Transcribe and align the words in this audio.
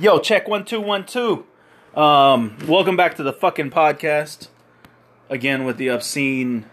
Yo, 0.00 0.20
check 0.20 0.46
one 0.46 0.64
two 0.64 0.80
one 0.80 1.04
two. 1.04 1.44
Um, 1.92 2.56
welcome 2.68 2.96
back 2.96 3.16
to 3.16 3.24
the 3.24 3.32
fucking 3.32 3.72
podcast. 3.72 4.46
Again 5.28 5.64
with 5.64 5.76
the 5.76 5.88
obscene 5.88 6.66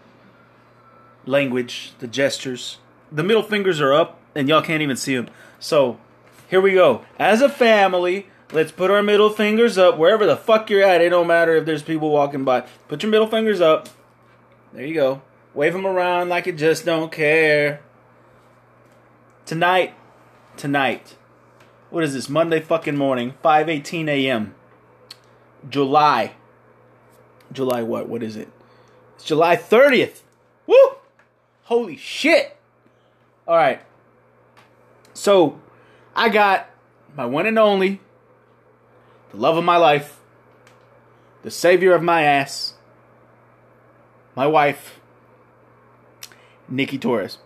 language, 1.24 1.90
the 1.98 2.06
gestures. 2.06 2.78
The 3.10 3.24
middle 3.24 3.42
fingers 3.42 3.80
are 3.80 3.92
up, 3.92 4.20
and 4.36 4.48
y'all 4.48 4.62
can't 4.62 4.80
even 4.80 4.96
see 4.96 5.16
them. 5.16 5.28
So 5.58 5.98
here 6.46 6.60
we 6.60 6.74
go. 6.74 7.04
As 7.18 7.42
a 7.42 7.48
family, 7.48 8.28
let's 8.52 8.70
put 8.70 8.92
our 8.92 9.02
middle 9.02 9.30
fingers 9.30 9.76
up 9.76 9.98
wherever 9.98 10.24
the 10.24 10.36
fuck 10.36 10.70
you're 10.70 10.84
at. 10.84 11.00
It 11.00 11.08
don't 11.08 11.26
matter 11.26 11.56
if 11.56 11.64
there's 11.64 11.82
people 11.82 12.10
walking 12.10 12.44
by. 12.44 12.60
Put 12.86 13.02
your 13.02 13.10
middle 13.10 13.26
fingers 13.26 13.60
up. 13.60 13.88
There 14.72 14.86
you 14.86 14.94
go. 14.94 15.22
Wave 15.52 15.72
them 15.72 15.84
around 15.84 16.28
like 16.28 16.46
you 16.46 16.52
just 16.52 16.84
don't 16.84 17.10
care. 17.10 17.80
Tonight, 19.46 19.94
tonight 20.56 21.16
what 21.90 22.04
is 22.04 22.12
this 22.14 22.28
monday 22.28 22.60
fucking 22.60 22.96
morning 22.96 23.34
5.18 23.44 24.08
a.m 24.08 24.54
july. 25.68 26.32
July 27.52 27.82
what? 27.82 28.08
What 28.08 28.22
is 28.22 28.36
it? 28.36 28.48
It's 29.14 29.24
july 29.24 29.56
30th 29.56 30.22
woo! 30.66 30.76
Holy 31.64 31.96
shit! 31.96 32.56
All 33.46 33.56
right. 33.56 33.80
So 35.14 35.60
i 36.14 36.28
got 36.28 36.70
my 37.14 37.26
one 37.26 37.46
and 37.46 37.58
only 37.58 38.00
the 39.30 39.36
love 39.36 39.56
of 39.56 39.64
my 39.64 39.76
life 39.76 40.18
the 41.42 41.50
savior 41.50 41.94
of 41.94 42.02
my 42.02 42.22
ass 42.22 42.74
my 44.34 44.46
wife 44.46 45.00
nikki 46.68 46.98
torres. 46.98 47.38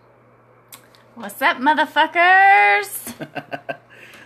What's 1.15 1.41
up, 1.41 1.57
motherfuckers? 1.57 3.27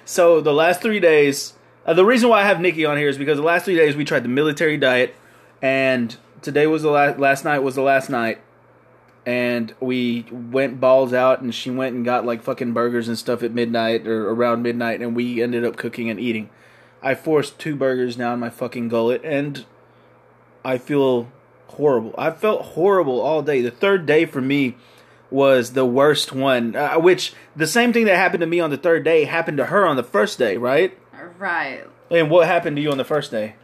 So 0.05 0.40
the 0.40 0.54
last 0.54 0.82
three 0.82 1.00
days, 1.00 1.54
uh, 1.84 1.94
the 1.95 2.05
reason 2.05 2.30
why 2.30 2.41
I 2.41 2.46
have 2.46 2.62
Nikki 2.62 2.86
on 2.86 2.96
here 2.98 3.09
is 3.09 3.18
because 3.18 3.38
the 3.38 3.44
last 3.44 3.66
three 3.66 3.76
days 3.76 3.96
we 3.96 4.05
tried 4.05 4.24
the 4.24 4.30
military 4.30 4.77
diet, 4.77 5.16
and 5.63 6.16
today 6.43 6.68
was 6.68 6.84
the 6.84 6.91
last. 6.91 7.20
Last 7.20 7.43
night 7.43 7.60
was 7.60 7.74
the 7.74 7.82
last 7.82 8.07
night, 8.07 8.40
and 9.26 9.74
we 9.80 10.27
went 10.32 10.80
balls 10.80 11.12
out, 11.12 11.41
and 11.41 11.54
she 11.54 11.71
went 11.71 11.96
and 11.96 12.05
got 12.05 12.24
like 12.24 12.43
fucking 12.43 12.71
burgers 12.71 13.07
and 13.07 13.18
stuff 13.18 13.41
at 13.41 13.52
midnight 13.52 14.05
or 14.05 14.30
around 14.30 14.62
midnight, 14.62 15.02
and 15.02 15.15
we 15.15 15.41
ended 15.41 15.65
up 15.65 15.76
cooking 15.76 16.10
and 16.12 16.20
eating. 16.20 16.52
I 17.02 17.15
forced 17.15 17.58
two 17.58 17.76
burgers 17.76 18.15
down 18.15 18.40
my 18.40 18.52
fucking 18.52 18.90
gullet, 18.90 19.21
and 19.24 19.65
I 20.63 20.77
feel 20.77 21.32
horrible. 21.70 22.13
I 22.15 22.30
felt 22.30 22.62
horrible 22.62 23.20
all 23.20 23.41
day. 23.41 23.62
The 23.62 23.71
third 23.71 24.05
day 24.05 24.26
for 24.26 24.41
me 24.41 24.76
was 25.31 25.73
the 25.73 25.85
worst 25.85 26.31
one. 26.31 26.76
Uh, 26.76 26.99
which 26.99 27.34
the 27.55 27.68
same 27.68 27.93
thing 27.93 28.05
that 28.05 28.15
happened 28.15 28.41
to 28.41 28.48
me 28.48 28.59
on 28.59 28.70
the 28.70 28.77
third 28.77 29.04
day 29.04 29.26
happened 29.26 29.57
to 29.57 29.65
her 29.65 29.85
on 29.85 29.95
the 29.95 30.04
first 30.04 30.37
day, 30.37 30.57
right? 30.57 30.98
Right. 31.37 31.84
And 32.09 32.29
what 32.29 32.48
happened 32.48 32.77
to 32.77 32.81
you 32.81 32.91
on 32.91 32.98
the 32.98 33.04
first 33.04 33.31
day? 33.31 33.55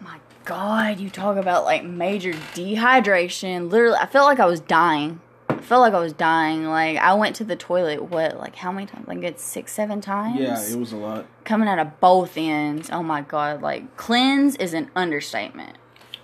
My 0.00 0.18
God, 0.44 1.00
you 1.00 1.08
talk 1.10 1.36
about 1.36 1.64
like 1.64 1.84
major 1.84 2.32
dehydration. 2.32 3.70
Literally, 3.70 3.96
I 3.96 4.06
felt 4.06 4.26
like 4.26 4.40
I 4.40 4.46
was 4.46 4.60
dying. 4.60 5.20
I 5.48 5.58
felt 5.58 5.80
like 5.80 5.94
I 5.94 6.00
was 6.00 6.12
dying. 6.12 6.66
Like 6.66 6.98
I 6.98 7.14
went 7.14 7.36
to 7.36 7.44
the 7.44 7.56
toilet. 7.56 8.10
What? 8.10 8.36
Like 8.36 8.56
how 8.56 8.72
many 8.72 8.86
times? 8.86 9.06
Like 9.06 9.22
it's 9.22 9.42
six, 9.42 9.72
seven 9.72 10.00
times. 10.00 10.40
Yeah, 10.40 10.60
it 10.62 10.78
was 10.78 10.92
a 10.92 10.96
lot. 10.96 11.26
coming 11.44 11.68
out 11.68 11.78
of 11.78 12.00
both 12.00 12.36
ends. 12.36 12.90
Oh 12.92 13.02
my 13.02 13.22
God! 13.22 13.62
Like 13.62 13.96
cleanse 13.96 14.56
is 14.56 14.74
an 14.74 14.90
understatement. 14.94 15.78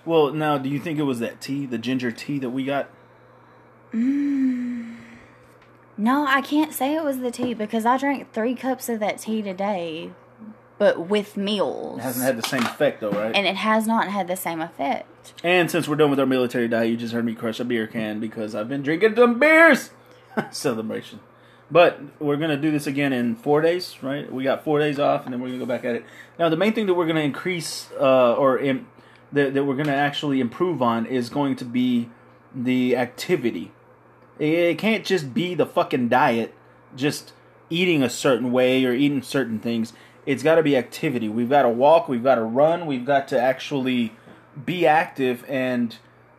Well, 0.05 0.33
now, 0.33 0.57
do 0.57 0.67
you 0.67 0.79
think 0.79 0.99
it 0.99 1.03
was 1.03 1.19
that 1.19 1.41
tea, 1.41 1.65
the 1.65 1.77
ginger 1.77 2.11
tea 2.11 2.39
that 2.39 2.49
we 2.49 2.65
got? 2.65 2.89
No, 5.97 6.25
I 6.27 6.41
can't 6.41 6.73
say 6.73 6.95
it 6.95 7.03
was 7.03 7.19
the 7.19 7.31
tea 7.31 7.53
because 7.53 7.85
I 7.85 7.97
drank 7.97 8.31
three 8.33 8.55
cups 8.55 8.89
of 8.89 8.99
that 8.99 9.19
tea 9.19 9.41
today, 9.41 10.11
but 10.77 11.07
with 11.07 11.37
meals. 11.37 11.99
It 11.99 12.03
hasn't 12.03 12.25
had 12.25 12.37
the 12.37 12.47
same 12.47 12.63
effect, 12.63 13.01
though, 13.01 13.11
right? 13.11 13.35
and 13.35 13.45
it 13.45 13.55
has 13.57 13.85
not 13.85 14.07
had 14.07 14.27
the 14.27 14.35
same 14.35 14.61
effect. 14.61 15.33
And 15.43 15.69
since 15.69 15.87
we're 15.87 15.97
done 15.97 16.09
with 16.09 16.19
our 16.19 16.25
military 16.25 16.67
diet, 16.67 16.89
you 16.89 16.97
just 16.97 17.13
heard 17.13 17.25
me 17.25 17.35
crush 17.35 17.59
a 17.59 17.65
beer 17.65 17.87
can 17.87 18.19
because 18.19 18.55
I've 18.55 18.69
been 18.69 18.81
drinking 18.81 19.15
some 19.15 19.37
beers. 19.39 19.91
Celebration. 20.51 21.19
But 21.69 22.01
we're 22.19 22.37
gonna 22.37 22.57
do 22.57 22.71
this 22.71 22.85
again 22.87 23.13
in 23.13 23.35
four 23.35 23.61
days, 23.61 23.97
right? 24.01 24.31
We 24.31 24.43
got 24.43 24.63
four 24.63 24.79
days 24.79 24.99
off, 24.99 25.25
and 25.25 25.33
then 25.33 25.39
we're 25.39 25.47
gonna 25.47 25.59
go 25.59 25.65
back 25.65 25.85
at 25.85 25.95
it. 25.95 26.05
Now, 26.37 26.49
the 26.49 26.57
main 26.57 26.73
thing 26.73 26.85
that 26.87 26.95
we're 26.95 27.07
gonna 27.07 27.21
increase, 27.21 27.89
uh, 27.99 28.33
or 28.33 28.59
that, 29.31 29.53
that 29.53 29.63
we're 29.63 29.75
gonna 29.75 29.93
actually 29.93 30.41
improve 30.41 30.81
on, 30.81 31.05
is 31.05 31.29
going 31.29 31.55
to 31.57 31.65
be 31.65 32.09
the 32.53 32.97
activity. 32.97 33.71
It 34.41 34.79
can't 34.79 35.05
just 35.05 35.33
be 35.35 35.53
the 35.53 35.67
fucking 35.67 36.09
diet, 36.09 36.53
just 36.95 37.33
eating 37.69 38.01
a 38.01 38.09
certain 38.09 38.51
way 38.51 38.83
or 38.85 38.91
eating 38.91 39.21
certain 39.21 39.59
things. 39.59 39.93
It's 40.25 40.41
got 40.41 40.55
to 40.55 40.63
be 40.63 40.75
activity. 40.75 41.29
We've 41.29 41.49
got 41.49 41.61
to 41.61 41.69
walk. 41.69 42.07
We've 42.09 42.23
got 42.23 42.35
to 42.35 42.43
run. 42.43 42.87
We've 42.87 43.05
got 43.05 43.27
to 43.29 43.39
actually 43.39 44.13
be 44.65 44.85
active 44.87 45.45
and 45.47 45.95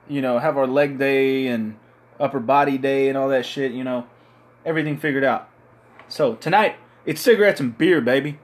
you 0.09 0.21
know 0.21 0.39
have 0.39 0.57
our 0.59 0.67
leg 0.67 0.99
day 0.99 1.47
and 1.47 1.77
upper 2.19 2.41
body 2.41 2.77
day 2.77 3.09
and 3.09 3.17
all 3.17 3.29
that 3.29 3.47
shit. 3.47 3.71
You 3.73 3.85
know, 3.85 4.07
everything 4.67 4.97
figured 4.99 5.25
out. 5.25 5.49
So 6.09 6.35
tonight 6.35 6.77
it's 7.07 7.21
cigarettes 7.21 7.61
and 7.61 7.77
beer, 7.79 8.01
baby. 8.01 8.39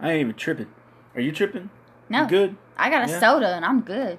I 0.00 0.10
ain't 0.12 0.20
even 0.20 0.34
tripping. 0.34 0.68
Are 1.14 1.20
you 1.20 1.32
tripping? 1.32 1.70
No, 2.10 2.22
You 2.22 2.28
good? 2.28 2.56
I 2.76 2.90
got 2.90 3.08
a 3.08 3.10
Yeah. 3.10 3.20
soda 3.20 3.54
and 3.54 3.64
I'm 3.64 3.80
good. 3.80 4.18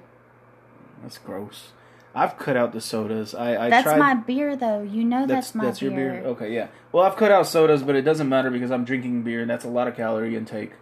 That's 1.02 1.18
gross. 1.18 1.72
I've 2.14 2.38
cut 2.38 2.56
out 2.56 2.72
the 2.72 2.80
sodas. 2.80 3.34
I, 3.34 3.66
I 3.66 3.70
That's 3.70 3.84
tried. 3.84 3.98
my 3.98 4.14
beer, 4.14 4.54
though. 4.54 4.82
You 4.82 5.02
know 5.04 5.26
that's, 5.26 5.54
my 5.54 5.62
beer. 5.62 5.70
that's 5.70 5.80
beer. 5.80 5.90
your 5.90 5.98
beer. 5.98 6.24
Okay, 6.26 6.54
yeah. 6.54 6.68
Well, 6.92 7.04
I've 7.04 7.16
cut 7.16 7.32
out 7.32 7.46
sodas, 7.48 7.82
but 7.82 7.96
it 7.96 8.02
doesn't 8.02 8.28
matter 8.28 8.50
because 8.50 8.70
I'm 8.70 8.84
drinking 8.84 9.22
beer, 9.22 9.40
and 9.40 9.50
that's 9.50 9.64
a 9.64 9.68
lot 9.68 9.88
of 9.88 9.96
calorie 9.96 10.36
intake. 10.36 10.72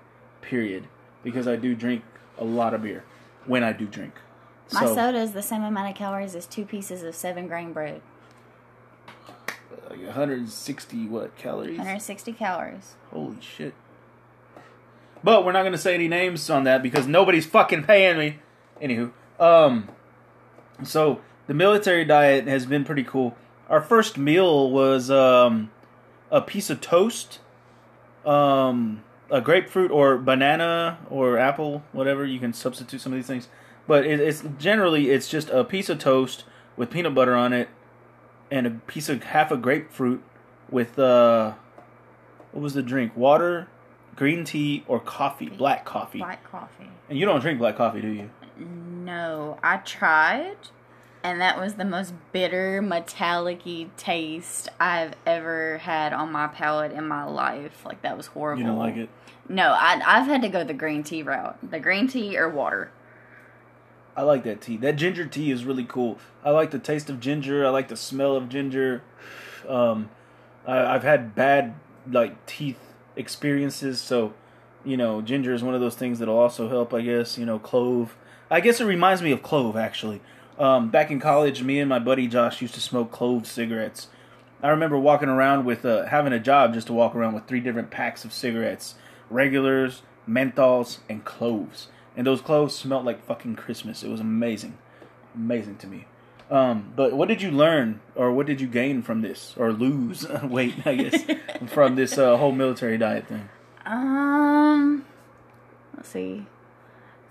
Period. 0.43 0.89
Because 1.23 1.49
I 1.49 1.57
do 1.57 1.75
drink 1.75 2.05
a 2.39 2.45
lot 2.45 2.75
of 2.75 2.83
beer 2.83 3.05
when 3.47 3.65
I 3.65 3.73
do 3.73 3.87
drink. 3.87 4.15
My 4.73 4.87
so, 4.87 4.95
soda 4.95 5.19
is 5.19 5.33
the 5.33 5.43
same 5.43 5.63
amount 5.63 5.91
of 5.91 5.97
calories 5.97 6.35
as 6.35 6.47
two 6.47 6.65
pieces 6.65 7.03
of 7.03 7.15
seven 7.15 7.47
grain 7.47 7.73
bread. 7.73 8.03
like 9.89 10.01
160 10.01 11.07
what 11.09 11.37
calories? 11.37 11.79
160 11.79 12.33
calories. 12.33 12.95
Holy 13.11 13.41
shit. 13.41 13.75
But 15.25 15.45
we're 15.45 15.53
not 15.53 15.63
gonna 15.63 15.79
say 15.79 15.95
any 15.95 16.09
names 16.09 16.49
on 16.51 16.65
that 16.65 16.83
because 16.83 17.07
nobody's 17.07 17.47
fucking 17.47 17.85
paying 17.85 18.19
me. 18.19 18.39
Anywho, 18.81 19.13
um, 19.39 19.89
so 20.87 21.21
the 21.47 21.55
military 21.55 22.05
diet 22.05 22.47
has 22.47 22.67
been 22.67 22.85
pretty 22.85 23.05
cool. 23.05 23.37
Our 23.69 23.81
first 23.81 24.19
meal 24.19 24.71
was 24.71 25.11
um, 25.11 25.71
a 26.31 26.41
piece 26.41 26.71
of 26.71 26.81
toast, 26.81 27.41
um, 28.25 29.03
a 29.31 29.41
grapefruit 29.41 29.91
or 29.91 30.19
banana 30.19 30.99
or 31.11 31.39
apple, 31.39 31.83
whatever. 31.93 32.25
You 32.25 32.39
can 32.39 32.53
substitute 32.53 33.01
some 33.01 33.13
of 33.13 33.19
these 33.19 33.27
things, 33.27 33.49
but 33.87 34.07
it, 34.07 34.21
it's 34.21 34.43
generally 34.59 35.11
it's 35.11 35.29
just 35.29 35.49
a 35.51 35.65
piece 35.65 35.89
of 35.89 35.99
toast 35.99 36.45
with 36.77 36.91
peanut 36.91 37.15
butter 37.15 37.35
on 37.35 37.53
it, 37.53 37.69
and 38.51 38.67
a 38.67 38.71
piece 38.71 39.09
of 39.09 39.23
half 39.25 39.51
a 39.51 39.57
grapefruit 39.57 40.23
with 40.71 40.99
uh, 40.99 41.55
what 42.53 42.63
was 42.63 42.75
the 42.75 42.83
drink? 42.83 43.17
Water, 43.17 43.69
green 44.17 44.45
tea, 44.45 44.85
or 44.87 45.01
coffee? 45.01 45.49
Black 45.49 45.85
coffee. 45.85 46.19
Black 46.19 46.45
coffee. 46.45 46.89
And 47.09 47.19
you 47.19 47.27
don't 47.27 47.41
drink 47.41 47.59
black 47.59 47.77
coffee, 47.77 48.01
do 48.01 48.09
you? 48.09 48.31
No, 48.67 49.59
I 49.63 49.79
tried, 49.79 50.57
and 51.23 51.41
that 51.41 51.59
was 51.59 51.75
the 51.75 51.85
most 51.85 52.15
bitter, 52.33 52.81
metallic-y 52.83 53.89
taste 53.97 54.69
I've 54.79 55.15
ever 55.27 55.79
had 55.79 56.13
on 56.13 56.33
my 56.33 56.47
palate 56.47 56.93
in 56.93 57.07
my 57.07 57.25
life. 57.25 57.85
Like 57.85 58.03
that 58.03 58.17
was 58.17 58.29
horrible. 58.29 58.63
You 58.63 58.69
don't 58.69 58.79
like 58.79 58.97
it? 58.97 59.09
No, 59.49 59.73
I, 59.73 60.01
I've 60.05 60.27
had 60.27 60.43
to 60.43 60.49
go 60.49 60.65
the 60.65 60.75
green 60.75 61.03
tea 61.03 61.23
route. 61.23 61.59
The 61.69 61.81
green 61.81 62.09
tea 62.09 62.39
or 62.39 62.49
water. 62.49 62.91
I 64.17 64.23
like 64.23 64.45
that 64.45 64.61
tea. 64.61 64.77
That 64.77 64.97
ginger 64.97 65.27
tea 65.27 65.51
is 65.51 65.65
really 65.65 65.85
cool. 65.85 66.19
I 66.45 66.51
like 66.51 66.71
the 66.71 66.79
taste 66.79 67.09
of 67.09 67.19
ginger. 67.19 67.67
I 67.67 67.71
like 67.71 67.89
the 67.89 67.97
smell 67.97 68.37
of 68.37 68.49
ginger. 68.49 69.03
Um, 69.69 70.11
I, 70.67 70.95
I've 70.95 71.03
had 71.03 71.35
bad 71.35 71.75
like 72.11 72.45
teeth 72.47 72.79
experiences, 73.17 74.01
so 74.01 74.35
you 74.85 74.97
know, 74.97 75.23
ginger 75.23 75.55
is 75.55 75.63
one 75.63 75.75
of 75.75 75.81
those 75.81 75.95
things 75.95 76.19
that'll 76.19 76.39
also 76.39 76.69
help. 76.69 76.93
I 76.93 77.01
guess 77.01 77.39
you 77.39 77.47
know, 77.47 77.59
clove. 77.59 78.17
I 78.53 78.61
guess 78.61 78.83
it 78.83 78.85
reminds 78.85 79.23
me 79.23 79.33
of 79.33 79.43
clove 79.43 79.77
actually. 79.77 80.21
Um, 80.59 80.91
back 80.91 81.11
in 81.11 81.19
college, 81.19 81.63
me 81.63 81.81
and 81.81 81.89
my 81.89 81.99
buddy 81.99 82.29
Josh 82.29 82.61
used 82.61 82.75
to 82.75 82.81
smoke 82.81 83.11
clove 83.11 83.47
cigarettes. 83.47 84.09
I 84.63 84.69
remember 84.69 84.99
walking 84.99 85.31
around 85.31 85.65
with 85.65 85.87
uh, 85.87 86.05
having 86.05 86.35
a 86.35 86.39
job 86.39 86.75
just 86.75 86.89
to 86.89 86.93
walk 86.93 87.15
around 87.15 87.33
with 87.33 87.47
three 87.47 87.61
different 87.61 87.91
packs 87.91 88.27
of 88.27 88.33
cigarettes, 88.33 88.95
regulars, 89.31 90.03
menthols, 90.29 90.99
and 91.09 91.25
cloves. 91.25 91.89
And 92.15 92.27
those 92.27 92.43
cloves 92.43 92.75
smelled 92.75 93.07
like 93.07 93.25
fucking 93.25 93.57
Christmas. 93.57 94.03
It 94.03 94.11
was 94.11 94.21
amazing, 94.21 94.77
amazing 95.35 95.77
to 95.79 95.87
me. 95.87 96.05
Um, 96.51 96.93
but 96.95 97.15
what 97.15 97.29
did 97.29 97.41
you 97.41 97.51
learn, 97.51 98.01
or 98.15 98.31
what 98.31 98.47
did 98.47 98.61
you 98.61 98.67
gain 98.67 99.01
from 99.01 99.23
this, 99.23 99.55
or 99.57 99.73
lose? 99.73 100.27
Wait, 100.45 100.87
I 100.87 100.97
guess 100.97 101.25
from 101.69 101.97
this 101.97 102.19
uh, 102.19 102.37
whole 102.37 102.53
military 102.53 102.99
diet 102.99 103.27
thing. 103.27 103.49
Um, 103.87 105.07
let's 105.97 106.11
see. 106.11 106.45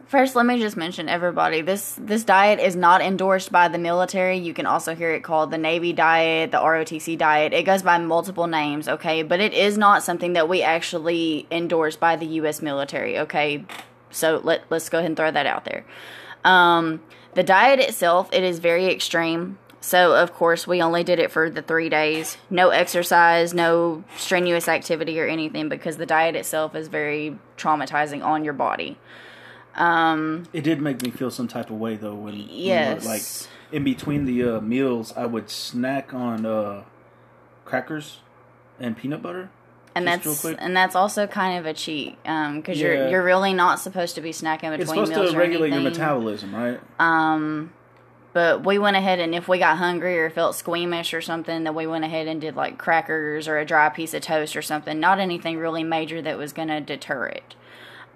First, 0.07 0.36
let 0.36 0.45
me 0.45 0.59
just 0.59 0.75
mention 0.75 1.07
everybody. 1.07 1.62
This 1.62 1.95
this 2.00 2.24
diet 2.24 2.59
is 2.59 2.75
not 2.75 3.01
endorsed 3.01 3.51
by 3.51 3.68
the 3.68 3.77
military. 3.77 4.38
You 4.38 4.53
can 4.53 4.65
also 4.65 4.95
hear 4.95 5.12
it 5.12 5.24
called 5.24 5.51
the 5.51 5.57
Navy 5.57 5.94
diet, 5.94 6.51
the 6.51 6.57
ROTC 6.57 7.18
diet. 7.18 7.53
It 7.53 7.63
goes 7.63 7.81
by 7.81 7.98
multiple 7.98 8.48
names, 8.48 8.88
okay? 8.88 9.24
But 9.24 9.39
it 9.39 9.53
is 9.53 9.77
not 9.77 10.03
something 10.03 10.33
that 10.33 10.50
we 10.50 10.62
actually 10.63 11.48
endorse 11.50 11.95
by 11.95 12.15
the 12.15 12.25
US 12.25 12.62
military, 12.62 13.19
okay? 13.19 13.65
So 14.09 14.42
let 14.44 14.63
let's 14.69 14.89
go 14.89 14.98
ahead 14.98 15.09
and 15.09 15.18
throw 15.18 15.31
that 15.31 15.45
out 15.45 15.65
there. 15.65 15.86
Um, 16.44 17.01
the 17.33 17.44
diet 17.44 17.80
itself, 17.80 18.30
it 18.33 18.44
is 18.44 18.59
very 18.59 18.88
extreme. 18.88 19.57
So 19.80 20.13
of 20.15 20.33
course 20.33 20.68
we 20.68 20.81
only 20.81 21.03
did 21.03 21.19
it 21.19 21.31
for 21.31 21.50
the 21.50 21.62
three 21.62 21.89
days. 21.89 22.38
No 22.50 22.69
exercise, 22.69 23.53
no 23.53 24.03
strenuous 24.15 24.68
activity 24.68 25.19
or 25.19 25.27
anything 25.27 25.69
because 25.69 25.98
the 25.98 26.06
diet 26.06 26.36
itself 26.36 26.75
is 26.75 26.88
very 26.88 27.38
traumatizing 27.57 28.24
on 28.24 28.44
your 28.44 28.53
body. 28.53 28.98
Um, 29.75 30.44
It 30.53 30.63
did 30.63 30.81
make 30.81 31.01
me 31.01 31.12
feel 31.12 31.31
some 31.31 31.47
type 31.47 31.69
of 31.69 31.77
way 31.77 31.95
though 31.95 32.15
when 32.15 32.35
you 32.35 32.41
know, 32.44 32.50
Yes. 32.53 33.06
like 33.06 33.21
in 33.71 33.83
between 33.83 34.25
the 34.25 34.44
uh, 34.57 34.62
meals, 34.62 35.13
I 35.15 35.25
would 35.25 35.50
snack 35.50 36.13
on 36.13 36.45
uh, 36.45 36.83
crackers 37.65 38.19
and 38.79 38.97
peanut 38.97 39.21
butter. 39.21 39.50
and 39.95 40.07
that's 40.07 40.41
quick. 40.41 40.57
and 40.59 40.75
that's 40.75 40.95
also 40.95 41.27
kind 41.27 41.57
of 41.59 41.65
a 41.65 41.73
cheat 41.73 42.18
because 42.23 42.79
Yeah. 42.79 42.88
you're 42.88 43.07
you're 43.09 43.23
really 43.23 43.53
not 43.53 43.79
supposed 43.79 44.15
to 44.15 44.21
be 44.21 44.31
snacking 44.31 44.71
between 44.77 44.77
meals. 44.77 44.79
It's 44.81 44.89
supposed 44.89 45.12
meals 45.15 45.31
to 45.33 45.38
regulate 45.38 45.71
your 45.74 45.81
metabolism, 45.81 46.56
right? 46.56 46.79
Um, 47.00 47.71
but 48.33 48.65
we 48.65 48.77
went 48.77 48.95
ahead 48.95 49.19
and 49.19 49.35
if 49.35 49.47
we 49.50 49.59
got 49.59 49.77
hungry 49.77 50.17
or 50.17 50.29
felt 50.29 50.56
squeamish 50.56 51.13
or 51.13 51.19
something, 51.21 51.63
then 51.65 51.75
we 51.75 51.85
went 51.88 52.06
ahead 52.06 52.27
and 52.27 52.39
did 52.39 52.56
like 52.56 52.77
crackers 52.77 53.47
or 53.50 53.57
a 53.57 53.65
dry 53.65 53.89
piece 53.89 54.13
of 54.13 54.21
toast 54.21 54.56
or 54.56 54.62
something. 54.62 55.00
Not 55.00 55.19
anything 55.19 55.57
really 55.57 55.83
major 55.83 56.21
that 56.21 56.38
was 56.38 56.53
gonna 56.53 56.79
deter 56.81 57.25
it. 57.27 57.56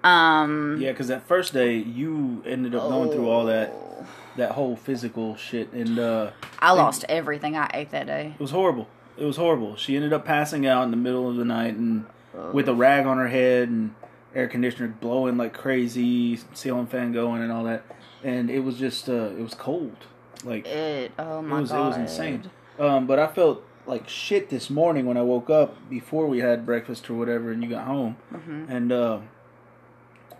Um, 0.06 0.78
Yeah, 0.80 0.92
because 0.92 1.08
that 1.08 1.26
first 1.26 1.52
day 1.52 1.76
you 1.76 2.42
ended 2.46 2.74
up 2.74 2.82
going 2.88 3.10
through 3.10 3.28
all 3.28 3.44
that 3.46 3.72
oh, 3.74 4.06
that 4.36 4.52
whole 4.52 4.76
physical 4.76 5.34
shit, 5.36 5.72
and 5.72 5.98
uh, 5.98 6.30
I 6.60 6.72
lost 6.72 7.04
everything 7.08 7.56
I 7.56 7.70
ate 7.74 7.90
that 7.90 8.06
day. 8.06 8.32
it 8.34 8.40
was 8.40 8.50
horrible. 8.50 8.86
It 9.16 9.24
was 9.24 9.36
horrible. 9.38 9.76
She 9.76 9.96
ended 9.96 10.12
up 10.12 10.24
passing 10.26 10.66
out 10.66 10.84
in 10.84 10.90
the 10.90 10.96
middle 10.98 11.28
of 11.28 11.36
the 11.36 11.44
night 11.44 11.74
and 11.74 12.04
with 12.52 12.68
a 12.68 12.74
rag 12.74 13.06
on 13.06 13.16
her 13.16 13.28
head 13.28 13.68
and 13.70 13.94
air 14.34 14.46
conditioner 14.46 14.88
blowing 14.88 15.38
like 15.38 15.54
crazy, 15.54 16.38
ceiling 16.52 16.86
fan 16.86 17.12
going 17.12 17.42
and 17.42 17.50
all 17.50 17.64
that. 17.64 17.82
And 18.22 18.50
it 18.50 18.60
was 18.60 18.78
just 18.78 19.08
uh, 19.08 19.30
it 19.30 19.40
was 19.40 19.54
cold. 19.54 19.96
Like 20.44 20.66
It. 20.66 21.12
Oh 21.18 21.38
it 21.38 21.42
my 21.42 21.60
was 21.60 21.70
god. 21.70 21.84
it 21.84 21.88
was 21.88 21.96
insane. 21.96 22.50
Um, 22.78 23.06
but 23.06 23.18
I 23.18 23.26
felt 23.26 23.64
like 23.86 24.06
shit 24.06 24.50
this 24.50 24.68
morning 24.68 25.06
when 25.06 25.16
I 25.16 25.22
woke 25.22 25.48
up 25.48 25.88
before 25.88 26.26
we 26.26 26.40
had 26.40 26.66
breakfast 26.66 27.08
or 27.08 27.14
whatever, 27.14 27.50
and 27.52 27.62
you 27.62 27.70
got 27.70 27.86
home. 27.86 28.16
Mhm. 28.34 28.68
And 28.68 28.92
uh, 28.92 29.20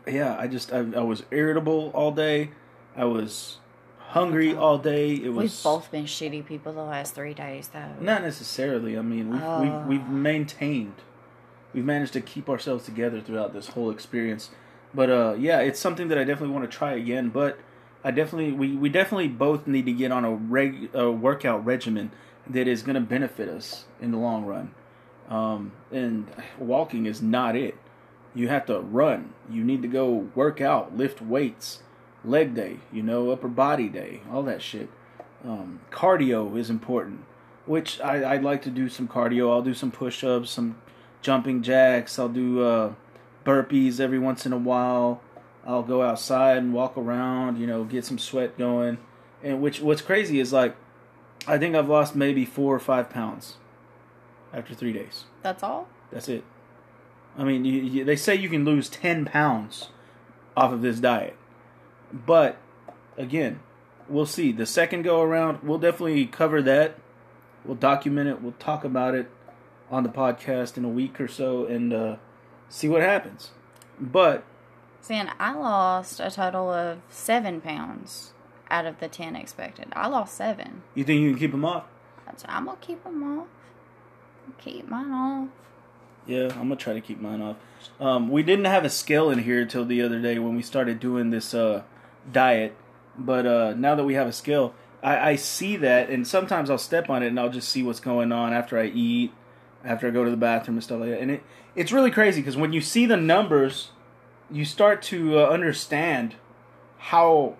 yeah, 0.06 0.37
I 0.38 0.47
just 0.47 0.73
I, 0.73 0.79
I 0.79 1.00
was 1.03 1.23
irritable 1.31 1.91
all 1.94 2.12
day. 2.12 2.50
I 2.97 3.05
was 3.05 3.58
hungry 3.99 4.55
all 4.55 4.79
day. 4.79 5.12
It 5.14 5.31
was 5.32 5.53
We've 5.53 5.62
both 5.64 5.91
been 5.91 6.05
shitty 6.05 6.47
people 6.47 6.73
the 6.73 6.82
last 6.85 7.14
three 7.14 7.35
days, 7.35 7.69
though. 7.69 7.93
not 8.00 8.23
necessarily. 8.23 8.97
I 8.97 9.03
mean, 9.03 9.31
we've, 9.31 9.43
Oh. 9.43 9.61
we've 9.87 10.00
we've 10.00 10.08
maintained, 10.08 10.94
we've 11.75 11.85
managed 11.85 12.12
to 12.14 12.20
keep 12.20 12.49
ourselves 12.49 12.85
together 12.85 13.20
throughout 13.20 13.53
this 13.53 13.69
whole 13.69 13.91
experience. 13.91 14.50
But 14.94 15.11
uh, 15.11 15.35
yeah, 15.38 15.61
it's 15.61 15.79
something 15.81 16.08
that 16.08 16.19
I 16.19 16.25
definitely 16.25 16.55
want 16.55 16.70
to 16.70 16.76
try 16.76 16.93
again. 16.93 17.29
But 17.29 17.58
I 18.05 18.11
definitely 18.12 18.53
we, 18.53 18.76
we 18.76 18.88
definitely 18.88 19.29
both 19.29 19.67
need 19.67 19.85
to 19.87 19.93
get 19.93 20.12
on 20.12 20.25
a 20.25 20.31
reg 20.31 20.91
a 20.94 21.11
workout 21.11 21.64
regimen 21.67 22.12
that 22.49 22.69
is 22.69 22.82
going 22.82 22.94
to 22.94 23.00
benefit 23.00 23.49
us 23.49 23.85
in 24.00 24.12
the 24.12 24.19
long 24.19 24.44
run. 24.44 24.70
Um, 25.29 25.73
and 25.91 26.29
walking 26.58 27.06
is 27.06 27.20
not 27.20 27.56
it. 27.56 27.75
You 28.36 28.48
have 28.48 28.66
to 28.66 28.80
run. 28.80 29.32
You 29.50 29.64
need 29.64 29.80
to 29.80 29.88
go 29.88 30.28
work 30.34 30.60
out, 30.60 30.94
lift 30.94 31.22
weights, 31.22 31.80
leg 32.22 32.54
day, 32.54 32.76
you 32.92 33.02
know, 33.02 33.30
upper 33.30 33.48
body 33.48 33.88
day, 33.88 34.20
all 34.30 34.42
that 34.42 34.60
shit. 34.60 34.90
Um, 35.42 35.80
cardio 35.90 36.54
is 36.58 36.68
important, 36.68 37.24
which 37.64 37.98
I, 38.00 38.34
I'd 38.34 38.42
like 38.42 38.60
to 38.62 38.70
do 38.70 38.90
some 38.90 39.08
cardio. 39.08 39.50
I'll 39.50 39.62
do 39.62 39.72
some 39.72 39.90
push 39.90 40.22
ups, 40.22 40.50
some 40.50 40.76
jumping 41.22 41.62
jacks. 41.62 42.18
I'll 42.18 42.28
do 42.28 42.62
uh, 42.62 42.92
burpees 43.46 44.00
every 44.00 44.18
once 44.18 44.44
in 44.44 44.52
a 44.52 44.58
while. 44.58 45.22
I'll 45.64 45.82
go 45.82 46.02
outside 46.02 46.58
and 46.58 46.74
walk 46.74 46.98
around, 46.98 47.58
you 47.58 47.66
know, 47.66 47.84
get 47.84 48.04
some 48.04 48.18
sweat 48.18 48.58
going. 48.58 48.98
And 49.42 49.62
which 49.62 49.80
what's 49.80 50.02
crazy 50.02 50.40
is 50.40 50.52
like, 50.52 50.76
I 51.46 51.56
think 51.56 51.74
I've 51.74 51.88
lost 51.88 52.14
maybe 52.14 52.44
four 52.44 52.74
or 52.74 52.80
five 52.80 53.08
pounds 53.08 53.56
after 54.52 54.74
three 54.74 54.92
days. 54.92 55.24
That's 55.42 55.62
all. 55.62 55.88
That's 56.10 56.28
it. 56.28 56.44
I 57.38 57.44
mean, 57.44 57.64
you, 57.64 57.82
you, 57.82 58.04
they 58.04 58.16
say 58.16 58.34
you 58.34 58.48
can 58.48 58.64
lose 58.64 58.88
10 58.88 59.26
pounds 59.26 59.88
off 60.56 60.72
of 60.72 60.82
this 60.82 61.00
diet. 61.00 61.36
But, 62.12 62.56
again, 63.16 63.60
we'll 64.08 64.26
see. 64.26 64.52
The 64.52 64.66
second 64.66 65.02
go 65.02 65.20
around, 65.20 65.62
we'll 65.62 65.78
definitely 65.78 66.26
cover 66.26 66.62
that. 66.62 66.98
We'll 67.64 67.76
document 67.76 68.28
it. 68.28 68.40
We'll 68.42 68.54
talk 68.58 68.84
about 68.84 69.14
it 69.14 69.30
on 69.90 70.02
the 70.02 70.08
podcast 70.08 70.76
in 70.76 70.84
a 70.84 70.88
week 70.88 71.20
or 71.20 71.28
so 71.28 71.64
and 71.66 71.92
uh, 71.92 72.16
see 72.68 72.88
what 72.88 73.02
happens. 73.02 73.50
But, 74.00 74.44
Saying 75.00 75.28
I 75.38 75.54
lost 75.54 76.20
a 76.20 76.30
total 76.30 76.70
of 76.70 76.98
seven 77.08 77.60
pounds 77.60 78.32
out 78.70 78.86
of 78.86 78.98
the 78.98 79.08
ten 79.08 79.36
expected. 79.36 79.88
I 79.94 80.08
lost 80.08 80.36
seven. 80.36 80.82
you 80.94 81.04
think 81.04 81.20
you 81.20 81.30
can 81.30 81.38
keep 81.38 81.52
them 81.52 81.64
off? 81.64 81.84
I'm 82.46 82.66
gonna 82.66 82.76
keep 82.80 83.02
them 83.04 83.40
off. 83.40 83.46
Keep 84.58 84.88
mine 84.88 85.12
off. 85.12 85.48
Yeah, 86.26 86.49
I'm 86.52 86.69
gonna 86.69 86.76
try 86.76 86.93
to 86.93 87.00
keep 87.00 87.20
mine 87.20 87.40
off. 87.40 87.56
Um, 88.00 88.28
we 88.28 88.43
didn't 88.43 88.64
have 88.64 88.84
a 88.84 88.90
scale 88.90 89.31
in 89.31 89.40
here 89.40 89.64
till 89.64 89.84
the 89.84 90.02
other 90.02 90.20
day 90.20 90.38
when 90.38 90.56
we 90.56 90.62
started 90.62 90.99
doing 90.99 91.31
this 91.31 91.55
uh, 91.55 91.82
diet, 92.31 92.76
but 93.17 93.46
uh, 93.46 93.75
now 93.76 93.94
that 93.94 94.05
we 94.05 94.14
have 94.14 94.26
a 94.26 94.32
scale, 94.32 94.75
I, 95.02 95.31
I 95.31 95.37
see 95.37 95.76
that, 95.76 96.11
and 96.11 96.26
sometimes 96.26 96.69
I'll 96.69 96.78
step 96.78 97.08
on 97.08 97.23
it 97.23 97.28
and 97.28 97.38
I'll 97.38 97.50
just 97.50 97.69
see 97.69 97.82
what's 97.82 98.00
going 98.00 98.32
on 98.32 98.52
after 98.52 98.78
I 98.78 98.87
eat, 98.87 99.32
after 99.84 100.08
I 100.08 100.11
go 100.11 100.25
to 100.25 100.31
the 100.31 100.37
bathroom 100.37 100.76
and 100.76 100.84
stuff 100.84 101.00
like 101.00 101.11
that. 101.11 101.20
And 101.20 101.31
it 101.31 101.43
it's 101.76 101.93
really 101.93 102.11
crazy 102.11 102.40
because 102.40 102.56
when 102.56 102.72
you 102.72 102.81
see 102.81 103.06
the 103.06 103.19
numbers, 103.19 103.90
you 104.50 104.64
start 104.64 105.02
to 105.02 105.38
uh, 105.38 105.46
understand 105.46 106.34
how 106.99 107.56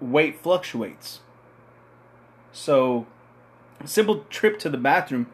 weight 0.00 0.42
fluctuates. 0.42 1.20
So, 2.52 3.06
a 3.80 3.86
simple 3.86 4.24
trip 4.30 4.58
to 4.60 4.70
the 4.70 4.78
bathroom 4.78 5.26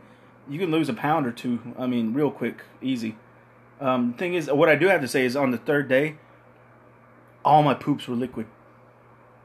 you 0.49 0.59
can 0.59 0.71
lose 0.71 0.89
a 0.89 0.95
pound 0.95 1.27
or 1.27 1.33
two. 1.33 1.61
I 1.79 1.87
mean, 1.87 2.15
real 2.15 2.31
quick, 2.31 2.63
easy. 2.81 3.17
Um, 3.81 4.15
thing 4.15 4.35
is, 4.35 4.51
what 4.51 4.69
I 4.69 4.77
do 4.77 4.89
have 4.89 5.01
to 5.01 5.09
say 5.09 5.25
is, 5.25 5.37
on 5.37 5.51
the 5.51 5.59
third 5.59 5.89
day, 5.89 6.17
all 7.45 7.63
my 7.63 7.75
poops 7.75 8.07
were 8.07 8.15
liquid. 8.15 8.47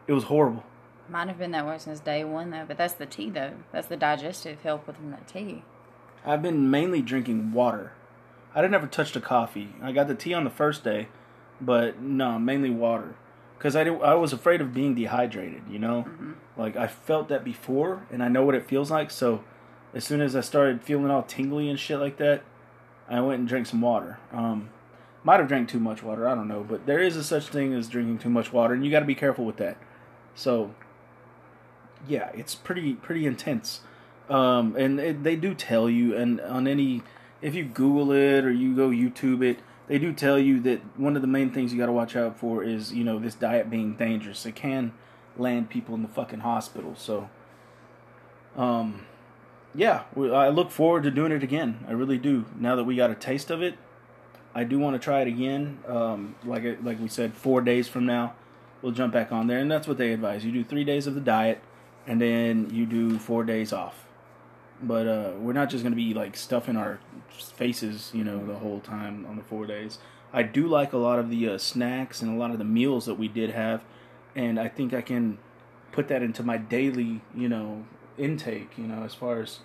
It 0.06 0.14
was 0.14 0.26
horrible. 0.26 0.64
Might 1.10 1.28
have 1.28 1.38
been 1.38 1.52
that 1.52 1.66
way 1.66 1.78
since 1.78 2.00
day 2.00 2.24
one 2.24 2.50
though, 2.50 2.66
but 2.68 2.78
that's 2.78 2.94
the 2.94 3.06
tea 3.06 3.30
though. 3.30 3.54
That's 3.72 3.88
the 3.88 3.98
digestive 3.98 4.62
help 4.62 4.88
within 4.88 5.12
that 5.12 5.28
tea. 5.28 5.64
I've 6.26 6.42
been 6.42 6.70
mainly 6.70 7.02
drinking 7.02 7.54
water. 7.54 7.94
I 8.54 8.62
didn't 8.62 8.76
ever 8.76 8.88
touch 8.88 9.14
the 9.14 9.22
coffee. 9.22 9.76
I 9.82 9.92
got 9.92 10.08
the 10.08 10.16
tea 10.16 10.34
on 10.34 10.44
the 10.44 10.50
first 10.50 10.84
day, 10.84 11.08
but 11.62 12.02
no, 12.02 12.38
mainly 12.38 12.70
water. 12.70 13.16
Because 13.58 13.76
I, 13.76 13.84
I 13.86 14.14
was 14.16 14.34
afraid 14.34 14.62
of 14.62 14.74
being 14.74 14.96
dehydrated, 14.96 15.64
you 15.70 15.80
know? 15.80 16.06
Like, 16.58 16.76
I 16.76 16.88
felt 16.88 17.30
that 17.30 17.44
before, 17.44 18.06
and 18.12 18.22
I 18.22 18.28
know 18.28 18.44
what 18.44 18.56
it 18.56 18.68
feels 18.68 18.92
like, 18.92 19.10
so 19.10 19.44
as 19.94 20.04
soon 20.04 20.22
as 20.22 20.36
I 20.36 20.42
started 20.42 20.84
feeling 20.84 21.10
all 21.10 21.24
tingly 21.24 21.70
and 21.70 21.80
shit 21.80 22.00
like 22.00 22.18
that, 22.18 22.44
I 23.10 23.22
went 23.22 23.40
and 23.40 23.48
drank 23.48 23.68
some 23.68 23.82
water. 23.82 24.20
Um, 24.32 24.70
might 25.24 25.40
have 25.40 25.48
drank 25.48 25.70
too 25.70 25.80
much 25.80 26.04
water, 26.04 26.28
I 26.28 26.36
don't 26.36 26.48
know, 26.48 26.64
but 26.64 26.86
there 26.86 27.00
is 27.00 27.16
a 27.16 27.24
such 27.24 27.48
thing 27.48 27.74
as 27.74 27.88
drinking 27.88 28.20
too 28.20 28.30
much 28.30 28.54
water, 28.54 28.74
and 28.74 28.86
you 28.86 28.92
got 28.92 29.02
to 29.02 29.06
be 29.06 29.16
careful 29.16 29.46
with 29.46 29.58
that. 29.58 29.78
So, 30.36 30.74
yeah, 32.08 32.30
it's 32.34 32.56
pretty 32.56 32.94
pretty 32.94 33.26
intense. 33.26 33.82
Um, 34.30 34.76
and 34.76 35.00
it, 35.00 35.24
they 35.24 35.36
do 35.36 35.54
tell 35.54 35.90
you, 35.90 36.16
and 36.16 36.40
on 36.42 36.68
any, 36.68 37.02
if 37.42 37.56
you 37.56 37.66
Google 37.66 38.12
it 38.12 38.46
or 38.46 38.52
you 38.52 38.76
go 38.76 38.90
YouTube 38.90 39.44
it, 39.44 39.60
they 39.88 39.98
do 39.98 40.14
tell 40.14 40.38
you 40.38 40.60
that 40.62 40.82
one 40.98 41.16
of 41.16 41.22
the 41.22 41.28
main 41.28 41.52
things 41.52 41.72
you 41.72 41.80
got 41.80 41.86
to 41.88 41.92
watch 41.94 42.16
out 42.16 42.38
for 42.38 42.64
is 42.64 42.94
you 42.94 43.04
know 43.04 43.20
this 43.20 43.36
diet 43.36 43.70
being 43.70 43.96
dangerous. 43.96 44.46
It 44.46 44.56
can 44.56 44.94
land 45.38 45.70
people 45.70 45.96
in 45.96 46.02
the 46.02 46.08
fucking 46.08 46.42
hospital. 46.42 46.94
So, 46.98 47.30
um, 48.56 49.06
yeah, 49.78 50.06
I 50.16 50.50
look 50.50 50.72
forward 50.72 51.04
to 51.04 51.12
doing 51.12 51.32
it 51.32 51.44
again. 51.44 51.86
I 51.88 51.92
really 51.92 52.18
do. 52.18 52.46
Now 52.60 52.76
that 52.76 52.84
we 52.86 52.96
got 52.96 53.12
a 53.12 53.16
taste 53.16 53.52
of 53.52 53.62
it, 53.62 53.76
I 54.56 54.64
do 54.64 54.80
want 54.80 54.96
to 54.96 55.00
try 55.00 55.22
it 55.22 55.28
again. 55.28 55.78
Um, 55.88 56.36
like 56.44 56.84
like 56.84 57.00
we 57.00 57.08
said, 57.08 57.36
four 57.36 57.62
days 57.62 57.88
from 57.88 58.08
now, 58.08 58.34
we'll 58.82 58.92
jump 58.92 59.14
back 59.14 59.32
on 59.32 59.46
there, 59.46 59.60
and 59.60 59.72
that's 59.72 59.88
what 59.88 60.00
they 60.00 60.14
advise. 60.14 60.44
You 60.44 60.52
do 60.52 60.64
three 60.64 60.84
days 60.84 61.06
of 61.06 61.14
the 61.14 61.22
diet, 61.22 61.62
and 62.08 62.20
then 62.20 62.72
you 62.72 62.88
do 62.88 63.20
four 63.20 63.44
days 63.44 63.72
off. 63.72 64.08
But 64.82 65.08
uh, 65.08 65.32
we're 65.38 65.54
not 65.54 65.70
just 65.70 65.84
gonna 65.84 65.96
be 65.96 66.16
like 66.16 66.36
stuffing 66.36 66.76
our 66.76 67.00
faces, 67.30 68.10
you 68.16 68.24
know, 68.24 68.44
the 68.48 68.56
whole 68.56 68.80
time 68.80 69.28
on 69.30 69.36
the 69.36 69.44
four 69.44 69.68
days. 69.68 70.00
I 70.34 70.42
do 70.42 70.68
like 70.68 70.92
a 70.92 70.98
lot 70.98 71.20
of 71.20 71.30
the 71.30 71.50
uh, 71.50 71.58
snacks 71.60 72.24
and 72.24 72.36
a 72.36 72.40
lot 72.40 72.50
of 72.50 72.58
the 72.58 72.66
meals 72.66 73.06
that 73.06 73.16
we 73.16 73.28
did 73.28 73.52
have, 73.52 73.84
and 74.36 74.60
I 74.60 74.70
think 74.70 74.92
I 74.92 75.02
can 75.02 75.38
put 75.92 76.08
that 76.08 76.24
into 76.24 76.42
my 76.42 76.58
daily, 76.58 77.22
you 77.36 77.48
know, 77.48 77.86
intake. 78.18 78.72
You 78.78 78.86
know, 78.86 79.04
as 79.04 79.14
far 79.14 79.42
as 79.42 79.60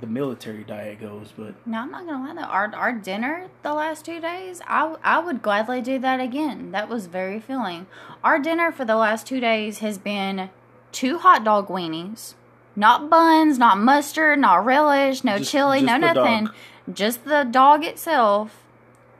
the 0.00 0.06
military 0.06 0.64
diet 0.64 1.00
goes, 1.00 1.32
but 1.36 1.54
No, 1.66 1.78
I'm 1.80 1.90
not 1.90 2.06
gonna 2.06 2.26
lie 2.26 2.34
though. 2.34 2.48
Our 2.48 2.74
our 2.74 2.92
dinner 2.92 3.48
the 3.62 3.72
last 3.72 4.04
two 4.04 4.20
days, 4.20 4.60
I 4.66 4.96
I 5.02 5.18
would 5.18 5.40
gladly 5.42 5.80
do 5.80 5.98
that 6.00 6.20
again. 6.20 6.72
That 6.72 6.88
was 6.88 7.06
very 7.06 7.40
filling. 7.40 7.86
Our 8.22 8.38
dinner 8.38 8.70
for 8.70 8.84
the 8.84 8.96
last 8.96 9.26
two 9.26 9.40
days 9.40 9.78
has 9.78 9.96
been 9.98 10.50
two 10.92 11.18
hot 11.18 11.42
dog 11.44 11.68
weenies, 11.68 12.34
not 12.76 13.08
buns, 13.08 13.58
not 13.58 13.78
mustard, 13.78 14.38
not 14.40 14.64
relish, 14.64 15.24
no 15.24 15.38
Just- 15.38 15.50
chili, 15.52 15.80
no 15.80 15.98
just 15.98 16.14
the 16.14 16.14
nothing. 16.20 16.44
dog. 16.46 16.54
Just 16.92 17.24
the 17.24 17.44
dog 17.44 17.84
itself, 17.84 18.62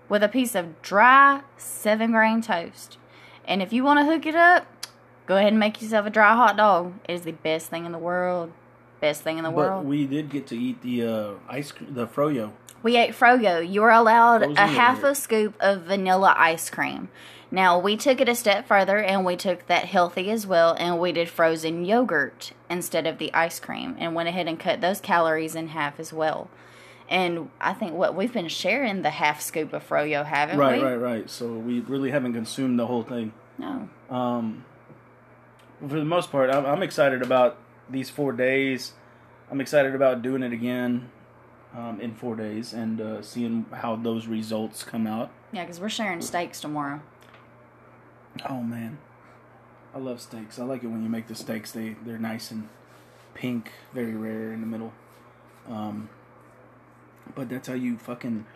with 0.09 0.23
a 0.23 0.29
piece 0.29 0.55
of 0.55 0.81
dry 0.83 1.43
seven 1.57 2.13
grain 2.13 2.41
toast. 2.43 2.97
And 3.47 3.63
if 3.63 3.73
you 3.73 3.85
want 3.85 4.01
to 4.01 4.05
hook 4.07 4.27
it 4.27 4.35
up, 4.35 4.67
go 5.29 5.37
ahead 5.37 5.49
and 5.49 5.61
make 5.61 5.81
yourself 5.81 6.07
a 6.07 6.11
dry 6.11 6.35
hot 6.35 6.57
dog. 6.57 6.95
It 7.07 7.13
is 7.13 7.23
the 7.23 7.33
best 7.33 7.69
thing 7.69 7.85
in 7.85 7.93
the 7.93 7.99
world. 7.99 8.51
Best 9.01 9.23
thing 9.23 9.39
in 9.39 9.45
the 9.45 9.51
but 9.51 9.57
world. 9.57 9.87
we 9.87 10.07
did 10.07 10.31
get 10.31 10.49
to 10.49 10.59
eat 10.59 10.83
the 10.83 11.07
uh, 11.07 11.31
ice 11.49 11.71
cream, 11.71 11.95
the 11.95 12.09
froyo. 12.09 12.51
We 12.83 12.97
ate 12.97 13.11
Froyo. 13.11 13.61
You 13.61 13.83
were 13.83 13.91
allowed 13.91 14.43
a 14.57 14.67
half 14.67 15.03
a 15.03 15.15
scoop 15.15 15.55
of 15.61 15.83
vanilla 15.83 16.35
ice 16.37 16.71
cream. 16.71 17.09
Now, 17.51 17.79
we 17.79 17.97
took 17.97 18.21
it 18.21 18.29
a 18.29 18.35
step 18.35 18.69
further 18.69 18.99
and 18.99 19.25
we 19.25 19.37
took 19.37 19.67
that 19.67 19.87
healthy 19.87 20.31
as 20.31 20.47
well 20.47 20.77
and 20.79 21.01
we 21.01 21.13
did 21.13 21.29
frozen 21.29 21.85
yogurt 21.85 22.53
instead 22.71 23.07
of 23.07 23.19
the 23.19 23.33
ice 23.35 23.59
cream 23.59 23.97
and 23.99 24.15
went 24.15 24.29
ahead 24.29 24.47
and 24.47 24.61
cut 24.61 24.81
those 24.81 25.01
calories 25.01 25.55
in 25.55 25.69
half 25.69 25.99
as 25.99 26.13
well. 26.13 26.49
And 27.09 27.51
I 27.61 27.73
think 27.73 27.95
what 27.95 28.15
we've 28.15 28.33
been 28.33 28.49
sharing 28.49 29.03
the 29.03 29.11
half 29.11 29.41
scoop 29.41 29.73
of 29.73 29.89
Froyo, 29.89 30.25
haven't 30.25 30.59
Right, 30.59 30.79
we? 30.79 30.85
Right, 30.85 30.97
right, 30.97 31.13
right. 31.19 31.31
So 31.31 31.53
we 31.55 31.81
really 31.81 32.11
haven't 32.11 32.35
consumed 32.35 32.79
the 32.79 32.87
whole 32.87 33.03
thing. 33.03 33.33
No. 33.57 33.89
Um, 34.11 34.65
for 35.81 35.99
the 35.99 36.05
most 36.05 36.31
part, 36.31 36.51
I'm, 36.51 36.65
I'm 36.67 36.83
excited 36.83 37.23
about 37.23 37.59
these 37.89 38.11
four 38.11 38.33
days. 38.33 38.93
I'm 39.51 39.61
excited 39.61 39.95
about 39.95 40.23
doing 40.23 40.43
it 40.43 40.53
again 40.53 41.11
um, 41.77 42.01
in 42.01 42.15
four 42.15 42.37
days 42.37 42.73
and 42.73 43.01
uh, 43.01 43.23
seeing 43.23 43.67
how 43.73 43.97
those 43.97 44.27
results 44.27 44.83
come 44.83 45.07
out. 45.07 45.31
Yeah, 45.53 45.65
because 45.65 45.81
we're 45.81 45.89
sharing 45.89 46.21
steaks 46.21 46.61
tomorrow. 46.61 47.01
Oh 48.49 48.63
man, 48.63 48.99
I 49.95 49.99
love 49.99 50.21
steaks. 50.21 50.59
I 50.59 50.65
like 50.65 50.85
it 50.85 50.89
when 50.89 51.03
you 51.03 51.09
make 51.09 51.27
the 51.27 51.35
steaks. 51.35 51.73
They 51.73 51.97
they're 52.05 52.19
nice 52.19 52.51
and 52.51 52.69
pink, 53.35 53.73
very 53.95 54.15
rare 54.15 54.53
in 54.53 54.61
the 54.61 54.67
middle. 54.67 54.93
Um, 55.69 56.09
but 57.35 57.49
that's 57.49 57.69
how 57.69 57.75
you 57.75 57.99
fucking, 57.99 58.47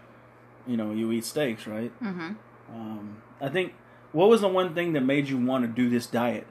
you 0.67 0.77
know, 0.77 0.93
you 0.93 1.11
eat 1.13 1.25
steaks, 1.25 1.67
right? 1.67 1.93
Mm-hmm. 2.03 2.33
Um, 2.75 3.23
I 3.41 3.49
think. 3.49 3.75
What 4.13 4.29
was 4.29 4.43
the 4.43 4.49
one 4.49 4.75
thing 4.75 4.93
that 4.93 5.01
made 5.01 5.31
you 5.31 5.39
want 5.39 5.65
to 5.65 5.69
do 5.69 5.89
this 5.89 6.07
diet? 6.07 6.47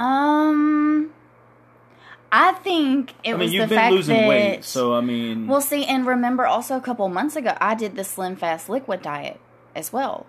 Um, 0.00 1.10
I 2.32 2.52
think 2.52 3.14
it 3.24 3.34
I 3.34 3.36
was 3.36 3.52
you've 3.52 3.64
the 3.68 3.74
been 3.74 3.78
fact 3.78 3.92
losing 3.92 4.16
that 4.16 4.28
weight, 4.28 4.64
so 4.64 4.94
I 4.94 5.00
mean, 5.00 5.46
Well, 5.46 5.60
see, 5.60 5.84
and 5.84 6.06
remember 6.06 6.46
also 6.46 6.76
a 6.76 6.80
couple 6.80 7.08
months 7.08 7.36
ago, 7.36 7.56
I 7.60 7.74
did 7.74 7.96
the 7.96 8.04
Slim 8.04 8.36
Fast 8.36 8.68
Liquid 8.68 9.02
diet 9.02 9.38
as 9.74 9.92
well. 9.92 10.26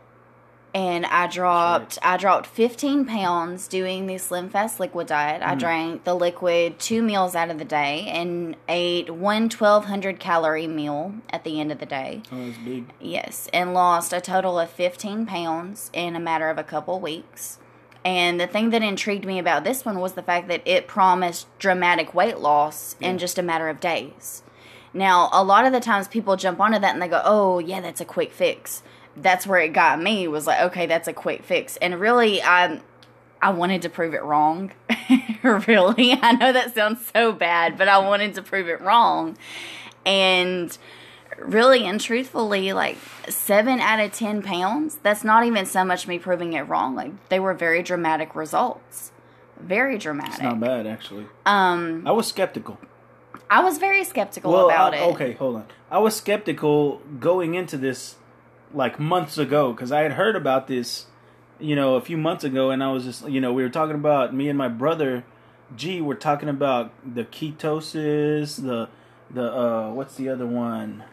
And 0.73 1.05
I 1.07 1.27
dropped 1.27 1.99
I 2.01 2.15
dropped 2.15 2.47
15 2.47 3.05
pounds 3.05 3.67
doing 3.67 4.07
the 4.07 4.17
Slim 4.17 4.49
Fast 4.49 4.79
Liquid 4.79 5.07
diet. 5.07 5.41
I 5.43 5.55
Mm. 5.55 5.59
drank 5.59 6.03
the 6.05 6.13
liquid 6.13 6.79
two 6.79 7.01
meals 7.01 7.35
out 7.35 7.49
of 7.49 7.59
the 7.59 7.65
day 7.65 8.05
and 8.07 8.55
ate 8.69 9.09
one 9.09 9.49
1200 9.49 10.17
calorie 10.19 10.67
meal 10.67 11.13
at 11.29 11.43
the 11.43 11.59
end 11.59 11.73
of 11.73 11.79
the 11.79 11.85
day. 11.85 12.21
oh, 12.31 12.37
it's 12.47 12.57
big. 12.59 12.85
Yes, 13.01 13.49
and 13.53 13.73
lost 13.73 14.13
a 14.13 14.21
total 14.21 14.57
of 14.57 14.69
15 14.69 15.25
pounds 15.25 15.91
in 15.93 16.15
a 16.15 16.19
matter 16.21 16.49
of 16.49 16.57
a 16.57 16.63
couple 16.63 16.99
weeks. 17.01 17.57
And 18.03 18.39
the 18.39 18.47
thing 18.47 18.71
that 18.71 18.81
intrigued 18.81 19.25
me 19.25 19.37
about 19.37 19.63
this 19.63 19.85
one 19.85 19.99
was 19.99 20.13
the 20.13 20.23
fact 20.23 20.47
that 20.47 20.61
it 20.65 20.87
promised 20.87 21.47
dramatic 21.59 22.13
weight 22.13 22.39
loss 22.39 22.95
Yeah. 22.99 23.09
in 23.09 23.17
just 23.19 23.37
a 23.37 23.43
matter 23.43 23.69
of 23.69 23.79
days. 23.79 24.41
Now, 24.93 25.29
a 25.31 25.43
lot 25.43 25.65
of 25.65 25.71
the 25.71 25.79
times 25.79 26.07
people 26.07 26.35
jump 26.35 26.59
onto 26.59 26.79
that 26.79 26.93
and 26.93 27.01
they 27.01 27.07
go, 27.07 27.21
"Oh, 27.23 27.59
yeah, 27.59 27.79
that's 27.79 28.01
a 28.01 28.05
quick 28.05 28.31
fix." 28.33 28.81
That's 29.15 29.45
where 29.45 29.59
it 29.59 29.73
got 29.73 30.01
me 30.01 30.27
was 30.27 30.47
like, 30.47 30.61
"Okay, 30.61 30.85
that's 30.85 31.07
a 31.07 31.13
quick 31.13 31.43
fix." 31.43 31.77
And 31.77 31.99
really 31.99 32.41
I 32.41 32.79
I 33.41 33.49
wanted 33.51 33.81
to 33.83 33.89
prove 33.89 34.13
it 34.13 34.23
wrong. 34.23 34.71
really. 35.43 36.13
I 36.21 36.31
know 36.33 36.51
that 36.53 36.75
sounds 36.75 37.09
so 37.13 37.31
bad, 37.31 37.77
but 37.77 37.87
I 37.87 37.97
wanted 37.99 38.33
to 38.35 38.41
prove 38.41 38.67
it 38.67 38.81
wrong. 38.81 39.37
And 40.05 40.75
really 41.45 41.85
and 41.85 41.99
truthfully, 41.99 42.73
like 42.73 42.97
seven 43.29 43.79
out 43.79 43.99
of 43.99 44.11
10 44.13 44.41
pounds, 44.41 44.99
that's 45.03 45.23
not 45.23 45.45
even 45.45 45.65
so 45.65 45.83
much 45.85 46.07
me 46.07 46.19
proving 46.19 46.53
it 46.53 46.61
wrong. 46.61 46.95
Like 46.95 47.11
they 47.29 47.39
were 47.39 47.53
very 47.53 47.83
dramatic 47.83 48.35
results. 48.35 49.11
Very 49.59 49.97
dramatic. 49.97 50.33
It's 50.35 50.41
not 50.43 50.59
bad 50.59 50.87
actually. 50.87 51.27
Um, 51.45 52.03
I 52.07 52.11
was 52.11 52.27
skeptical. 52.27 52.79
I 53.49 53.61
was 53.63 53.77
very 53.77 54.03
skeptical 54.03 54.51
Well, 54.51 54.67
about 54.69 54.93
I- 54.93 54.97
it. 54.97 55.13
okay, 55.13 55.31
hold 55.33 55.57
on. 55.57 55.65
I 55.89 55.97
was 55.99 56.15
skeptical 56.15 57.01
going 57.19 57.53
into 57.53 57.77
this 57.77 58.15
like 58.73 58.99
months 58.99 59.37
ago 59.37 59.73
because 59.73 59.91
I 59.91 59.99
had 60.01 60.13
heard 60.13 60.35
about 60.37 60.67
this, 60.67 61.05
you 61.59 61.75
know, 61.75 61.95
a 61.95 62.01
few 62.01 62.15
months 62.17 62.43
ago, 62.45 62.71
and 62.71 62.81
I 62.81 62.91
was 62.91 63.03
just, 63.03 63.27
you 63.29 63.41
know, 63.41 63.51
we 63.51 63.61
were 63.61 63.69
talking 63.69 63.95
about 63.95 64.33
me 64.33 64.47
and 64.47 64.57
my 64.57 64.69
brother, 64.69 65.25
G, 65.75 65.99
we're 66.01 66.15
talking 66.15 66.47
about 66.49 66.91
the 67.05 67.23
ketosis, 67.25 68.55
the 68.61 68.89
the 69.29 69.53
uh, 69.53 69.91
what's 69.91 70.15
the 70.15 70.27
other 70.29 70.45
one? 70.45 71.03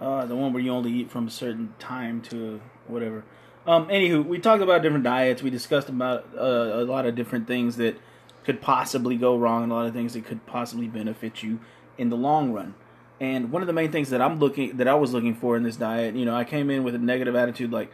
Uh, 0.00 0.26
the 0.26 0.36
one 0.36 0.52
where 0.52 0.62
you 0.62 0.70
only 0.70 0.92
eat 0.92 1.10
from 1.10 1.26
a 1.26 1.30
certain 1.30 1.74
time 1.78 2.20
to 2.20 2.60
whatever. 2.86 3.24
Um, 3.66 3.88
anywho, 3.88 4.24
we 4.24 4.38
talked 4.38 4.62
about 4.62 4.82
different 4.82 5.04
diets. 5.04 5.42
We 5.42 5.50
discussed 5.50 5.88
about 5.88 6.28
uh, 6.36 6.40
a 6.42 6.84
lot 6.84 7.06
of 7.06 7.14
different 7.14 7.46
things 7.46 7.76
that 7.76 7.98
could 8.44 8.60
possibly 8.60 9.16
go 9.16 9.36
wrong, 9.36 9.64
and 9.64 9.72
a 9.72 9.74
lot 9.74 9.86
of 9.86 9.92
things 9.92 10.12
that 10.12 10.24
could 10.24 10.46
possibly 10.46 10.86
benefit 10.86 11.42
you 11.42 11.60
in 11.98 12.10
the 12.10 12.16
long 12.16 12.52
run. 12.52 12.74
And 13.18 13.50
one 13.50 13.62
of 13.62 13.66
the 13.66 13.72
main 13.72 13.90
things 13.90 14.10
that 14.10 14.20
I'm 14.20 14.38
looking 14.38 14.76
that 14.76 14.86
I 14.86 14.94
was 14.94 15.12
looking 15.12 15.34
for 15.34 15.56
in 15.56 15.62
this 15.62 15.76
diet, 15.76 16.14
you 16.14 16.24
know, 16.24 16.34
I 16.34 16.44
came 16.44 16.70
in 16.70 16.84
with 16.84 16.94
a 16.94 16.98
negative 16.98 17.34
attitude, 17.34 17.72
like 17.72 17.90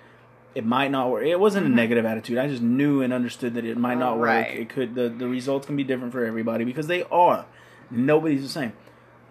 it 0.54 0.66
might 0.66 0.90
not 0.90 1.10
work. 1.10 1.24
It 1.24 1.38
wasn't 1.38 1.66
a 1.66 1.68
negative 1.68 2.04
attitude. 2.04 2.38
I 2.38 2.48
just 2.48 2.62
knew 2.62 3.00
and 3.00 3.12
understood 3.12 3.54
that 3.54 3.64
it 3.64 3.78
might 3.78 3.98
not 3.98 4.18
work. 4.18 4.28
It 4.48 4.68
could 4.68 4.94
the 4.94 5.08
the 5.08 5.28
results 5.28 5.66
can 5.66 5.76
be 5.76 5.84
different 5.84 6.12
for 6.12 6.24
everybody 6.24 6.64
because 6.64 6.88
they 6.88 7.04
are. 7.04 7.46
Nobody's 7.90 8.42
the 8.42 8.48
same. 8.48 8.72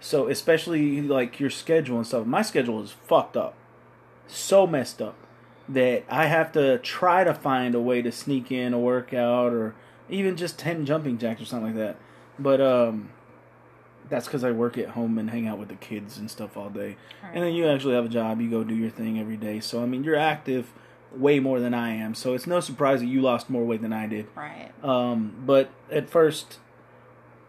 So 0.01 0.27
especially 0.27 1.01
like 1.01 1.39
your 1.39 1.51
schedule 1.51 1.98
and 1.98 2.08
stuff. 2.08 2.25
My 2.25 2.41
schedule 2.41 2.81
is 2.84 2.91
fucked 2.91 3.38
up, 3.38 3.53
so 4.27 4.67
messed 4.67 5.01
up 5.01 5.15
that 5.70 6.03
I 6.10 6.25
have 6.25 6.51
to 6.53 6.79
try 6.79 7.24
to 7.24 7.34
find 7.34 7.75
a 7.75 7.79
way 7.79 8.01
to 8.01 8.12
sneak 8.12 8.51
in 8.51 8.74
a 8.74 8.79
workout 8.79 9.53
or 9.53 9.75
even 10.10 10.36
just 10.36 10.60
ten 10.60 10.86
jumping 10.86 11.17
jacks 11.17 11.41
or 11.41 11.46
something 11.46 11.67
like 11.67 11.77
that. 11.77 11.98
But 12.39 12.60
um, 12.60 13.12
that's 14.10 14.25
because 14.25 14.43
I 14.43 14.51
work 14.51 14.77
at 14.77 14.89
home 14.89 15.20
and 15.20 15.29
hang 15.29 15.48
out 15.48 15.60
with 15.60 15.70
the 15.70 15.75
kids 15.75 16.17
and 16.17 16.29
stuff 16.29 16.58
all 16.58 16.70
day. 16.70 16.98
And 17.34 17.43
then 17.43 17.53
you 17.53 17.67
actually 17.67 17.93
have 17.93 18.05
a 18.05 18.10
job. 18.10 18.41
You 18.41 18.50
go 18.50 18.63
do 18.63 18.75
your 18.75 18.89
thing 18.89 19.20
every 19.20 19.38
day. 19.38 19.60
So 19.60 19.84
I 19.84 19.86
mean, 19.86 20.03
you're 20.03 20.15
active 20.15 20.74
way 21.15 21.39
more 21.39 21.60
than 21.60 21.74
I 21.74 21.91
am. 21.91 22.15
So 22.15 22.34
it's 22.34 22.48
no 22.48 22.60
surprise 22.60 23.01
that 23.01 23.08
you 23.08 23.22
lost 23.22 23.50
more 23.50 23.63
weight 23.63 23.81
than 23.81 23.93
I 23.93 24.08
did. 24.08 24.27
Right. 24.36 24.72
Um, 24.84 25.36
but 25.46 25.70
at 25.91 26.10
first, 26.10 26.58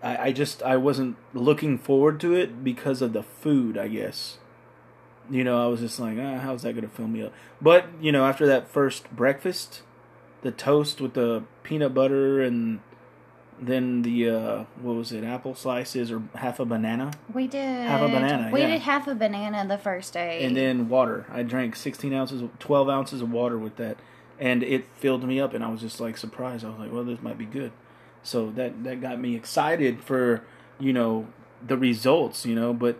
I, 0.03 0.17
I 0.29 0.33
just 0.33 0.63
I 0.63 0.77
wasn't 0.77 1.17
looking 1.35 1.79
forward 1.79 2.21
to 2.21 2.35
it 2.35 2.63
because 2.65 3.03
of 3.03 3.13
the 3.13 3.23
food. 3.23 3.77
I 3.79 3.89
guess. 3.89 4.39
You 5.31 5.45
know, 5.45 5.63
I 5.63 5.67
was 5.69 5.81
just 5.81 6.01
like, 6.01 6.19
ah, 6.21 6.39
how's 6.39 6.63
that 6.63 6.75
gonna 6.75 6.89
fill 6.89 7.09
me 7.09 7.23
up? 7.23 7.33
But 7.61 7.87
you 8.01 8.11
know, 8.13 8.27
after 8.27 8.47
that 8.47 8.69
first 8.69 9.11
breakfast, 9.15 9.83
the 10.43 10.51
toast 10.51 11.01
with 11.01 11.15
the 11.15 11.45
peanut 11.63 11.95
butter 11.95 12.43
and 12.43 12.81
then 13.61 14.03
the 14.03 14.29
uh, 14.29 14.65
what 14.81 14.95
was 14.97 15.13
it, 15.13 15.23
apple 15.23 15.55
slices 15.55 16.11
or 16.11 16.23
half 16.35 16.59
a 16.59 16.65
banana, 16.65 17.13
We 17.33 17.47
did 17.47 17.87
Half 17.87 18.03
a 18.03 18.09
banana, 18.09 18.51
We 18.53 18.61
yeah. 18.61 18.67
did 18.67 18.81
half 18.81 19.07
a 19.07 19.15
banana 19.15 19.65
the 19.69 19.79
first 19.79 20.13
day. 20.13 20.45
and 20.45 20.57
then 20.57 20.89
water. 20.89 21.27
I 21.31 21.45
drank 21.45 21.77
sixteen 21.77 22.13
ounces, 22.13 22.43
twelve 22.59 22.89
ounces 22.89 23.23
of 23.23 23.31
water 23.31 23.57
with 23.57 23.77
that, 23.77 23.99
and 24.41 24.65
it 24.65 24.85
filled 24.97 25.23
me 25.23 25.39
up. 25.39 25.55
And 25.55 25.63
I 25.63 25.69
was 25.71 25.81
just 25.81 26.01
like 26.01 26.19
surprised. 26.19 26.65
I 26.65 26.71
was 26.71 26.79
like, 26.81 26.93
well, 26.93 27.05
this 27.05 27.23
might 27.23 27.39
be 27.39 27.45
good. 27.47 27.71
So 28.23 28.51
that 28.53 28.85
that 28.85 29.01
got 29.01 29.21
me 29.21 29.35
excited 29.35 30.03
for 30.03 30.45
you 30.79 30.93
know 30.93 31.29
the 31.67 31.77
results. 31.77 32.47
You 32.47 32.55
know, 32.55 32.73
but 32.73 32.99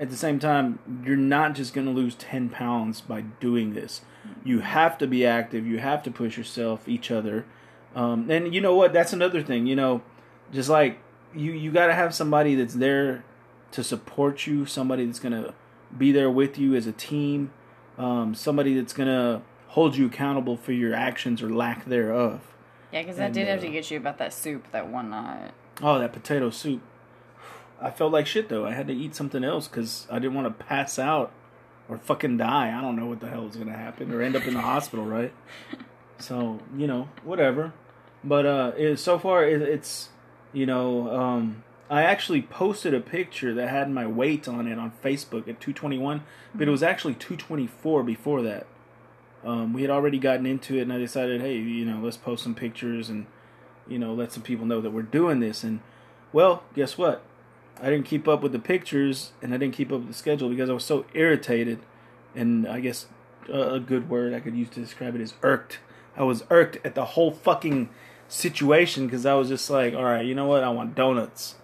at 0.00 0.10
the 0.10 0.16
same 0.16 0.38
time, 0.38 0.78
you're 1.04 1.16
not 1.16 1.54
just 1.54 1.72
going 1.72 1.86
to 1.86 1.92
lose 1.92 2.14
ten 2.14 2.48
pounds 2.48 3.00
by 3.00 3.22
doing 3.22 3.74
this. 3.74 4.02
You 4.42 4.60
have 4.60 4.98
to 4.98 5.06
be 5.06 5.24
active. 5.24 5.66
You 5.66 5.78
have 5.78 6.02
to 6.04 6.10
push 6.10 6.36
yourself, 6.36 6.88
each 6.88 7.10
other. 7.10 7.44
Um, 7.94 8.30
and 8.30 8.54
you 8.54 8.60
know 8.60 8.74
what? 8.74 8.92
That's 8.92 9.12
another 9.12 9.42
thing. 9.42 9.66
You 9.66 9.76
know, 9.76 10.02
just 10.52 10.68
like 10.68 10.98
you, 11.34 11.52
you 11.52 11.70
got 11.70 11.86
to 11.86 11.94
have 11.94 12.14
somebody 12.14 12.54
that's 12.54 12.74
there 12.74 13.24
to 13.72 13.84
support 13.84 14.46
you. 14.46 14.66
Somebody 14.66 15.04
that's 15.04 15.18
gonna 15.18 15.54
be 15.96 16.12
there 16.12 16.30
with 16.30 16.58
you 16.58 16.74
as 16.74 16.86
a 16.86 16.92
team. 16.92 17.50
Um, 17.98 18.34
somebody 18.34 18.74
that's 18.74 18.92
gonna 18.92 19.42
hold 19.68 19.96
you 19.96 20.06
accountable 20.06 20.56
for 20.56 20.72
your 20.72 20.94
actions 20.94 21.42
or 21.42 21.50
lack 21.50 21.84
thereof. 21.84 22.53
Yeah, 22.94 23.02
because 23.02 23.18
I 23.18 23.28
did 23.28 23.48
have 23.48 23.58
uh, 23.58 23.62
to 23.62 23.70
get 23.70 23.90
you 23.90 23.96
about 23.96 24.18
that 24.18 24.32
soup 24.32 24.70
that 24.70 24.88
one 24.88 25.10
night. 25.10 25.50
Oh, 25.82 25.98
that 25.98 26.12
potato 26.12 26.50
soup. 26.50 26.80
I 27.80 27.90
felt 27.90 28.12
like 28.12 28.26
shit 28.26 28.48
though. 28.48 28.64
I 28.64 28.70
had 28.70 28.86
to 28.86 28.94
eat 28.94 29.16
something 29.16 29.42
else 29.42 29.66
because 29.66 30.06
I 30.10 30.20
didn't 30.20 30.34
want 30.34 30.46
to 30.56 30.64
pass 30.64 30.96
out 30.96 31.32
or 31.88 31.98
fucking 31.98 32.36
die. 32.36 32.76
I 32.76 32.80
don't 32.80 32.94
know 32.94 33.06
what 33.06 33.18
the 33.18 33.28
hell 33.28 33.48
is 33.48 33.56
gonna 33.56 33.76
happen 33.76 34.12
or 34.12 34.22
end 34.22 34.36
up 34.36 34.46
in 34.46 34.54
the 34.54 34.60
hospital, 34.60 35.04
right? 35.04 35.32
So 36.16 36.60
you 36.76 36.86
know, 36.86 37.08
whatever. 37.24 37.72
But 38.22 38.46
uh, 38.46 38.72
it, 38.78 38.98
so 38.98 39.18
far 39.18 39.44
it, 39.44 39.60
it's 39.60 40.10
you 40.52 40.64
know 40.64 41.10
um, 41.10 41.64
I 41.90 42.04
actually 42.04 42.40
posted 42.40 42.94
a 42.94 43.00
picture 43.00 43.52
that 43.54 43.68
had 43.68 43.90
my 43.90 44.06
weight 44.06 44.46
on 44.46 44.68
it 44.68 44.78
on 44.78 44.92
Facebook 45.02 45.48
at 45.48 45.60
221, 45.60 46.22
but 46.54 46.68
it 46.68 46.70
was 46.70 46.84
actually 46.84 47.14
224 47.14 48.04
before 48.04 48.42
that. 48.42 48.68
Um, 49.44 49.72
we 49.72 49.82
had 49.82 49.90
already 49.90 50.18
gotten 50.18 50.46
into 50.46 50.78
it, 50.78 50.82
and 50.82 50.92
I 50.92 50.98
decided, 50.98 51.40
hey, 51.40 51.56
you 51.56 51.84
know, 51.84 52.00
let's 52.02 52.16
post 52.16 52.42
some 52.42 52.54
pictures 52.54 53.10
and, 53.10 53.26
you 53.86 53.98
know, 53.98 54.14
let 54.14 54.32
some 54.32 54.42
people 54.42 54.64
know 54.64 54.80
that 54.80 54.90
we're 54.90 55.02
doing 55.02 55.40
this. 55.40 55.62
And, 55.62 55.80
well, 56.32 56.62
guess 56.74 56.96
what? 56.96 57.22
I 57.80 57.90
didn't 57.90 58.06
keep 58.06 58.26
up 58.26 58.42
with 58.42 58.52
the 58.52 58.58
pictures, 58.58 59.32
and 59.42 59.52
I 59.52 59.58
didn't 59.58 59.74
keep 59.74 59.92
up 59.92 59.98
with 59.98 60.08
the 60.08 60.14
schedule 60.14 60.48
because 60.48 60.70
I 60.70 60.72
was 60.72 60.84
so 60.84 61.04
irritated. 61.12 61.80
And 62.34 62.66
I 62.66 62.80
guess 62.80 63.06
a 63.52 63.78
good 63.78 64.08
word 64.08 64.32
I 64.32 64.40
could 64.40 64.56
use 64.56 64.70
to 64.70 64.80
describe 64.80 65.14
it 65.14 65.20
is 65.20 65.34
irked. 65.42 65.78
I 66.16 66.22
was 66.22 66.44
irked 66.50 66.78
at 66.84 66.94
the 66.94 67.04
whole 67.04 67.30
fucking 67.30 67.90
situation 68.28 69.06
because 69.06 69.26
I 69.26 69.34
was 69.34 69.48
just 69.48 69.68
like, 69.68 69.94
all 69.94 70.04
right, 70.04 70.24
you 70.24 70.34
know 70.34 70.46
what? 70.46 70.64
I 70.64 70.70
want 70.70 70.94
donuts. 70.94 71.56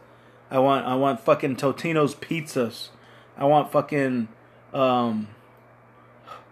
I 0.51 0.59
want 0.59 0.87
I 0.87 0.97
want 0.97 1.21
fucking 1.21 1.57
Totino's 1.57 2.15
pizzas. 2.15 2.89
I 3.37 3.45
want 3.45 3.71
fucking 3.71 4.29
um, 4.75 5.29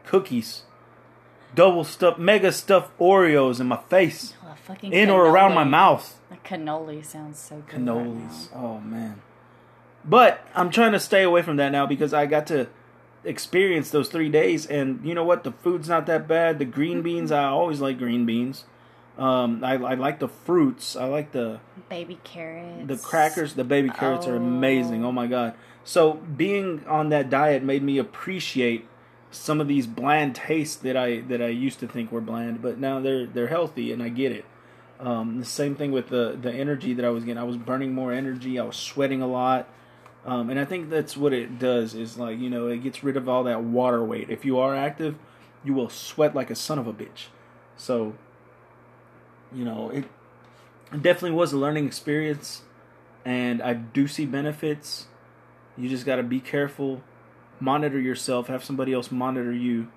cookies. 0.04 0.62
Double 1.54 1.84
stuffed, 1.84 2.18
mega 2.18 2.52
stuffed 2.52 2.96
Oreos 2.98 3.60
in 3.60 3.66
my 3.68 3.76
face, 3.88 4.34
Oh, 4.44 4.74
in 4.82 5.08
or 5.10 5.26
around 5.26 5.54
my 5.54 5.64
mouth. 5.64 6.20
A 6.30 6.36
cannoli 6.36 7.04
sounds 7.04 7.38
so 7.38 7.62
good. 7.66 7.86
right 7.86 7.96
Cannolis. 7.96 8.52
now. 8.54 8.60
Oh 8.60 8.80
man. 8.80 9.22
But 10.04 10.46
I'm 10.54 10.70
trying 10.70 10.92
to 10.92 11.00
stay 11.00 11.22
away 11.22 11.42
from 11.42 11.56
that 11.56 11.70
now 11.72 11.86
because 11.86 12.12
I 12.14 12.26
got 12.26 12.46
to 12.48 12.68
experience 13.24 13.90
those 13.90 14.08
three 14.08 14.28
days, 14.28 14.66
and 14.66 15.04
you 15.04 15.14
know 15.14 15.24
what? 15.24 15.42
The 15.44 15.52
food's 15.52 15.88
not 15.88 16.06
that 16.06 16.28
bad. 16.28 16.58
The 16.58 16.64
green 16.64 17.02
beans, 17.02 17.32
I 17.32 17.44
always 17.44 17.80
like 17.80 17.98
green 17.98 18.24
beans. 18.26 18.64
Um, 19.18 19.64
I, 19.64 19.72
I 19.74 19.94
like 19.94 20.20
the 20.20 20.28
fruits. 20.28 20.94
I 20.94 21.06
like 21.06 21.32
the 21.32 21.58
Baby 21.88 22.20
carrots. 22.22 22.86
the 22.86 22.96
crackers. 22.96 23.54
The 23.54 23.64
baby 23.64 23.88
carrots 23.90 24.26
are 24.28 24.34
Oh. 24.34 24.38
amazing. 24.38 25.04
Oh 25.04 25.10
my 25.12 25.26
god! 25.26 25.54
So 25.82 26.12
being 26.14 26.84
on 26.86 27.08
that 27.08 27.28
diet 27.30 27.62
made 27.64 27.82
me 27.82 27.98
appreciate 27.98 28.86
some 29.30 29.60
of 29.60 29.68
these 29.68 29.86
bland 29.86 30.34
tastes 30.34 30.76
that 30.76 30.96
I 30.96 31.20
that 31.22 31.42
I 31.42 31.48
used 31.48 31.80
to 31.80 31.88
think 31.88 32.10
were 32.12 32.20
bland, 32.20 32.62
but 32.62 32.78
now 32.78 33.00
they're 33.00 33.26
they're 33.26 33.48
healthy, 33.48 33.92
and 33.92 34.02
I 34.02 34.08
get 34.08 34.32
it. 34.32 34.44
Um, 35.00 35.38
the 35.38 35.46
same 35.46 35.74
thing 35.74 35.92
with 35.92 36.08
the 36.08 36.36
the 36.40 36.52
energy 36.52 36.94
that 36.94 37.04
I 37.04 37.10
was 37.10 37.24
getting. 37.24 37.38
I 37.38 37.44
was 37.44 37.56
burning 37.56 37.94
more 37.94 38.12
energy. 38.12 38.58
I 38.58 38.64
was 38.64 38.76
sweating 38.76 39.22
a 39.22 39.26
lot. 39.26 39.68
Um, 40.24 40.50
and 40.50 40.60
I 40.60 40.64
think 40.64 40.90
that's 40.90 41.16
what 41.16 41.32
it 41.32 41.58
does 41.58 41.94
is 41.94 42.18
like, 42.18 42.38
you 42.38 42.50
know, 42.50 42.66
it 42.66 42.82
gets 42.82 43.02
rid 43.02 43.16
of 43.16 43.28
all 43.28 43.44
that 43.44 43.62
water 43.62 44.04
weight. 44.04 44.28
If 44.28 44.44
you 44.44 44.58
are 44.58 44.74
active, 44.74 45.14
you 45.64 45.72
will 45.72 45.88
sweat 45.88 46.34
like 46.34 46.50
a 46.50 46.54
son 46.54 46.78
of 46.78 46.86
a 46.86 46.92
bitch. 46.92 47.28
So, 47.76 48.14
you 49.54 49.64
know, 49.64 49.88
it, 49.90 50.04
it 50.92 51.02
definitely 51.02 51.30
was 51.30 51.52
a 51.52 51.56
learning 51.56 51.86
experience 51.86 52.62
and 53.24 53.62
I 53.62 53.74
do 53.74 54.06
see 54.06 54.26
benefits. 54.26 55.06
You 55.76 55.88
just 55.88 56.04
got 56.04 56.16
to 56.16 56.22
be 56.22 56.40
careful, 56.40 57.02
monitor 57.60 58.00
yourself, 58.00 58.48
have 58.48 58.64
somebody 58.64 58.92
else 58.92 59.10
monitor 59.10 59.52
you, 59.52 59.88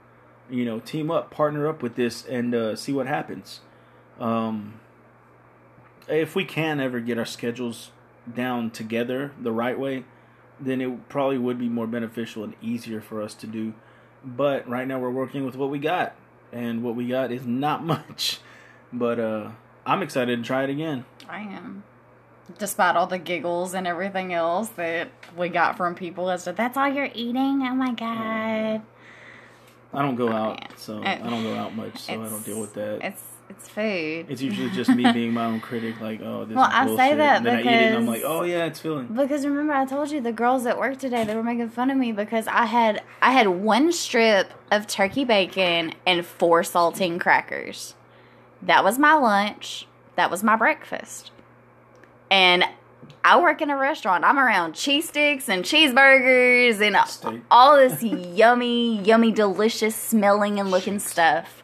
you 0.49 0.65
know, 0.65 0.79
team 0.79 1.11
up, 1.11 1.31
partner 1.31 1.67
up 1.67 1.81
with 1.81 1.95
this 1.95 2.25
and 2.25 2.53
uh, 2.53 2.75
see 2.75 2.93
what 2.93 3.07
happens. 3.07 3.61
Um, 4.19 4.79
if 6.07 6.35
we 6.35 6.45
can 6.45 6.79
ever 6.79 6.99
get 6.99 7.17
our 7.17 7.25
schedules 7.25 7.91
down 8.31 8.71
together 8.71 9.31
the 9.39 9.51
right 9.51 9.77
way, 9.79 10.05
then 10.59 10.81
it 10.81 11.09
probably 11.09 11.37
would 11.37 11.57
be 11.57 11.69
more 11.69 11.87
beneficial 11.87 12.43
and 12.43 12.53
easier 12.61 13.01
for 13.01 13.21
us 13.21 13.33
to 13.35 13.47
do. 13.47 13.73
But 14.23 14.67
right 14.69 14.87
now 14.87 14.99
we're 14.99 15.09
working 15.09 15.45
with 15.45 15.55
what 15.55 15.69
we 15.69 15.79
got, 15.79 16.15
and 16.51 16.83
what 16.83 16.95
we 16.95 17.07
got 17.07 17.31
is 17.31 17.45
not 17.45 17.83
much. 17.85 18.39
But 18.93 19.19
uh, 19.19 19.51
I'm 19.85 20.03
excited 20.03 20.37
to 20.37 20.43
try 20.43 20.63
it 20.63 20.69
again. 20.69 21.05
I 21.27 21.41
am. 21.41 21.83
Despite 22.57 22.95
all 22.95 23.07
the 23.07 23.17
giggles 23.19 23.73
and 23.73 23.85
everything 23.87 24.33
else 24.33 24.69
that 24.69 25.09
we 25.37 25.49
got 25.49 25.77
from 25.77 25.95
people 25.95 26.29
as 26.29 26.43
to 26.45 26.53
that's 26.53 26.77
all 26.77 26.87
you're 26.87 27.09
eating. 27.13 27.61
Oh 27.63 27.75
my 27.75 27.93
god. 27.93 28.81
I 29.93 30.01
don't 30.01 30.15
go 30.15 30.29
Oh, 30.29 30.33
out, 30.33 30.59
yeah. 30.61 30.67
so 30.77 30.99
It- 31.01 31.05
I 31.21 31.29
don't 31.29 31.43
go 31.43 31.53
out 31.55 31.75
much, 31.75 31.97
so 31.99 32.13
I 32.13 32.29
don't 32.29 32.45
deal 32.45 32.61
with 32.61 32.73
that. 32.75 32.99
It's 33.03 33.23
it's 33.49 33.67
food. 33.67 34.27
It's 34.29 34.41
usually 34.41 34.69
just 34.73 34.89
me 34.95 35.11
being 35.11 35.33
my 35.33 35.43
own 35.43 35.59
critic, 35.59 35.99
like, 35.99 36.21
oh, 36.23 36.45
this 36.45 36.55
Well, 36.55 36.67
is 36.67 36.73
I 36.73 36.95
say 37.09 37.15
that 37.15 37.37
and 37.37 37.45
then 37.45 37.57
I 37.57 37.61
eat 37.61 37.65
it, 37.67 37.71
and 37.87 37.97
I'm 37.97 38.07
like, 38.07 38.21
oh 38.25 38.43
yeah, 38.43 38.63
it's 38.65 38.79
filling. 38.79 39.07
Because 39.07 39.45
remember, 39.45 39.73
I 39.73 39.85
told 39.85 40.09
you 40.09 40.21
the 40.21 40.31
girls 40.31 40.65
at 40.65 40.77
work 40.79 40.97
today 40.99 41.25
they 41.25 41.35
were 41.35 41.43
making 41.43 41.69
fun 41.69 41.91
of 41.91 41.97
me 41.97 42.13
because 42.13 42.47
I 42.47 42.65
had 42.65 43.03
I 43.21 43.31
had 43.33 43.47
one 43.49 43.91
strip 43.91 44.53
of 44.71 44.87
turkey 44.87 45.25
bacon 45.25 45.93
and 46.07 46.25
four 46.25 46.61
saltine 46.61 47.19
crackers. 47.19 47.95
That 48.61 48.85
was 48.85 48.97
my 48.97 49.15
lunch. 49.15 49.87
That 50.15 50.31
was 50.31 50.43
my 50.43 50.55
breakfast. 50.55 51.31
And 52.31 52.63
I 53.25 53.39
work 53.39 53.61
in 53.61 53.69
a 53.69 53.77
restaurant. 53.77 54.23
I'm 54.23 54.39
around 54.39 54.73
cheese 54.73 55.09
sticks 55.09 55.49
and 55.49 55.63
cheeseburgers 55.63 56.81
and 56.81 56.97
Steak. 57.07 57.41
all 57.51 57.75
this 57.75 58.01
yummy, 58.01 59.01
yummy, 59.01 59.31
delicious 59.31 59.95
smelling 59.95 60.59
and 60.59 60.71
looking 60.71 60.97
stuff. 60.97 61.61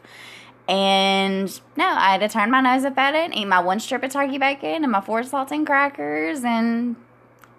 And 0.68 1.48
no, 1.76 1.86
I 1.88 2.12
had 2.12 2.20
to 2.20 2.28
turn 2.28 2.50
my 2.50 2.60
nose 2.60 2.84
up 2.84 2.98
at 2.98 3.14
it, 3.14 3.34
eat 3.34 3.46
my 3.46 3.60
one 3.60 3.80
strip 3.80 4.02
of 4.02 4.12
turkey 4.12 4.36
bacon 4.36 4.84
and 4.84 4.92
my 4.92 5.00
four 5.00 5.22
saltine 5.22 5.64
crackers. 5.64 6.44
And 6.44 6.96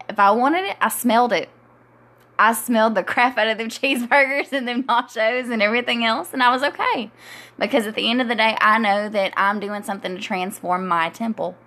if 0.08 0.20
I 0.20 0.30
wanted 0.30 0.66
it, 0.66 0.78
I 0.80 0.90
smelled 0.90 1.34
it. 1.34 1.50
I 2.38 2.54
smelled 2.54 2.96
the 2.96 3.04
crap 3.04 3.38
out 3.38 3.48
of 3.48 3.58
them 3.58 3.70
cheeseburgers 3.70 4.54
and 4.54 4.68
them 4.68 4.84
nachos 4.84 5.52
and 5.52 5.62
everything 5.62 6.06
else, 6.06 6.32
and 6.32 6.42
I 6.44 6.52
was 6.52 6.64
okay. 6.64 7.12
Because 7.58 7.88
at 7.88 7.96
the 7.96 8.10
end 8.10 8.22
of 8.22 8.30
the 8.30 8.36
day, 8.36 8.56
I 8.62 8.78
know 8.78 9.10
that 9.10 9.34
I'm 9.36 9.60
doing 9.60 9.84
something 9.84 10.16
to 10.16 10.22
transform 10.22 10.88
my 10.88 11.10
temple. 11.10 11.58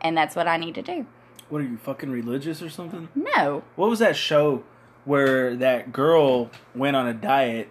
And 0.00 0.16
that's 0.16 0.36
what 0.36 0.46
I 0.46 0.56
need 0.56 0.74
to 0.76 0.82
do. 0.82 1.06
What 1.48 1.60
are 1.60 1.64
you 1.64 1.76
fucking 1.76 2.10
religious 2.10 2.60
or 2.60 2.70
something? 2.70 3.08
No. 3.14 3.62
What 3.76 3.88
was 3.88 4.00
that 4.00 4.16
show 4.16 4.64
where 5.04 5.54
that 5.56 5.92
girl 5.92 6.50
went 6.74 6.96
on 6.96 7.06
a 7.06 7.14
diet, 7.14 7.68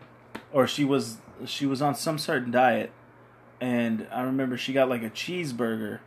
or 0.54 0.66
she 0.66 0.86
was 0.86 1.18
she 1.46 1.66
was 1.66 1.82
on 1.82 1.94
some 1.94 2.18
certain 2.18 2.50
diet, 2.52 2.92
and 3.60 4.08
I 4.12 4.22
remember 4.22 4.58
she 4.58 4.72
got 4.72 4.88
like 4.88 5.04
a 5.04 5.10
cheeseburger, 5.10 6.00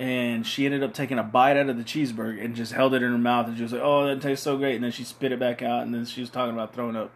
and 0.00 0.46
she 0.46 0.64
ended 0.64 0.82
up 0.82 0.94
taking 0.94 1.18
a 1.18 1.22
bite 1.22 1.58
out 1.58 1.68
of 1.68 1.76
the 1.76 1.84
cheeseburger 1.84 2.42
and 2.42 2.56
just 2.56 2.72
held 2.72 2.94
it 2.94 3.02
in 3.02 3.12
her 3.12 3.18
mouth, 3.18 3.48
and 3.48 3.56
she 3.56 3.62
was 3.62 3.72
like, 3.72 3.82
"Oh, 3.84 4.06
that 4.06 4.22
tastes 4.22 4.44
so 4.44 4.56
great," 4.56 4.76
and 4.76 4.84
then 4.84 4.92
she 4.92 5.04
spit 5.04 5.30
it 5.30 5.38
back 5.38 5.62
out, 5.62 5.82
and 5.82 5.94
then 5.94 6.06
she 6.06 6.22
was 6.22 6.30
talking 6.30 6.54
about 6.54 6.74
throwing 6.74 6.96
up. 6.96 7.10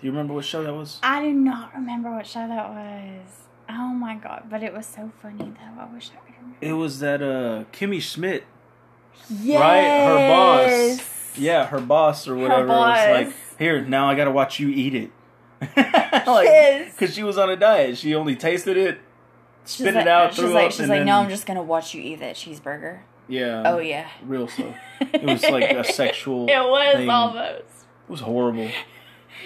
Do 0.00 0.06
you 0.06 0.12
remember 0.12 0.32
what 0.34 0.46
show 0.46 0.64
that 0.64 0.74
was? 0.74 0.98
I 1.02 1.22
do 1.22 1.32
not 1.32 1.74
remember 1.74 2.10
what 2.10 2.26
show 2.26 2.48
that 2.48 2.70
was. 2.70 3.42
Oh 3.68 3.88
my 3.94 4.16
god, 4.16 4.44
but 4.50 4.62
it 4.62 4.72
was 4.72 4.86
so 4.86 5.10
funny 5.22 5.38
though. 5.44 5.80
I 5.82 5.86
wish 5.92 6.10
I 6.10 6.24
could 6.26 6.34
remember. 6.36 6.56
It 6.60 6.72
was 6.74 7.00
that 7.00 7.22
uh 7.22 7.64
Kimmy 7.72 8.00
Schmidt, 8.02 8.44
Yes. 9.30 9.60
right? 9.60 10.06
Her 10.06 10.96
boss. 10.96 11.38
Yeah, 11.38 11.66
her 11.66 11.80
boss 11.80 12.28
or 12.28 12.36
whatever. 12.36 12.66
boss. 12.66 12.98
Was 13.08 13.26
like, 13.26 13.58
here 13.58 13.82
now 13.84 14.08
I 14.08 14.14
gotta 14.14 14.30
watch 14.30 14.60
you 14.60 14.68
eat 14.68 14.94
it. 14.94 15.10
like, 15.76 16.46
Yes. 16.46 16.92
because 16.92 17.14
she 17.14 17.22
was 17.22 17.38
on 17.38 17.48
a 17.50 17.56
diet. 17.56 17.96
She 17.98 18.14
only 18.14 18.36
tasted 18.36 18.76
it, 18.76 19.00
She's 19.64 19.74
spit 19.76 19.94
like, 19.94 20.02
it 20.02 20.08
out, 20.08 20.34
She's 20.34 20.44
like, 20.44 20.66
up, 20.66 20.72
she's 20.72 20.80
like, 20.80 20.88
then 21.00 21.06
no, 21.06 21.18
I'm 21.20 21.30
just 21.30 21.46
gonna 21.46 21.62
watch 21.62 21.94
you 21.94 22.02
eat 22.02 22.16
that 22.20 22.34
cheeseburger. 22.36 23.00
yeah. 23.28 23.62
Oh 23.64 23.78
yeah. 23.78 24.08
real 24.26 24.48
slow. 24.48 24.74
It 25.00 25.22
was 25.24 25.42
like 25.44 25.70
a 25.70 25.84
sexual. 25.84 26.46
It 26.48 26.56
was 26.58 26.96
thing. 26.96 27.08
almost. 27.10 27.58
It 27.60 28.10
was 28.10 28.20
horrible, 28.20 28.68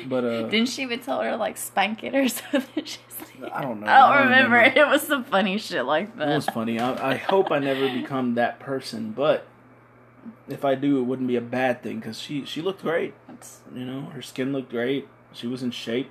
but 0.06 0.24
uh, 0.24 0.42
Didn't 0.48 0.68
she 0.68 0.82
even 0.82 1.00
tell 1.00 1.20
her 1.20 1.30
to 1.30 1.36
like 1.36 1.56
spank 1.56 2.04
it 2.04 2.14
or 2.14 2.28
something? 2.40 2.84
She's 2.84 2.98
like, 3.40 3.52
I 3.52 3.62
don't 3.62 3.80
know. 3.80 3.86
I 3.86 3.98
don't, 3.98 4.10
I 4.10 4.18
don't 4.18 4.24
remember. 4.28 4.56
remember. 4.56 4.80
It 4.80 4.86
was 4.88 5.02
some 5.02 5.24
funny 5.24 5.58
shit 5.58 5.84
like 5.84 6.16
that. 6.18 6.28
it 6.28 6.34
was 6.34 6.46
funny. 6.46 6.78
I, 6.80 7.12
I 7.12 7.14
hope 7.16 7.50
I 7.50 7.58
never 7.58 7.88
become 7.88 8.34
that 8.34 8.58
person, 8.60 9.12
but 9.12 9.46
if 10.48 10.64
I 10.64 10.74
do, 10.74 10.98
it 10.98 11.02
wouldn't 11.02 11.28
be 11.28 11.36
a 11.36 11.40
bad 11.40 11.82
thing 11.82 12.00
because 12.00 12.18
she 12.20 12.44
she 12.44 12.60
looked 12.62 12.82
great. 12.82 13.14
It's- 13.28 13.60
You 13.74 13.84
know, 13.84 14.02
her 14.14 14.22
skin 14.22 14.52
looked 14.52 14.70
great. 14.70 15.08
She 15.32 15.46
was 15.46 15.62
in 15.62 15.70
shape. 15.70 16.10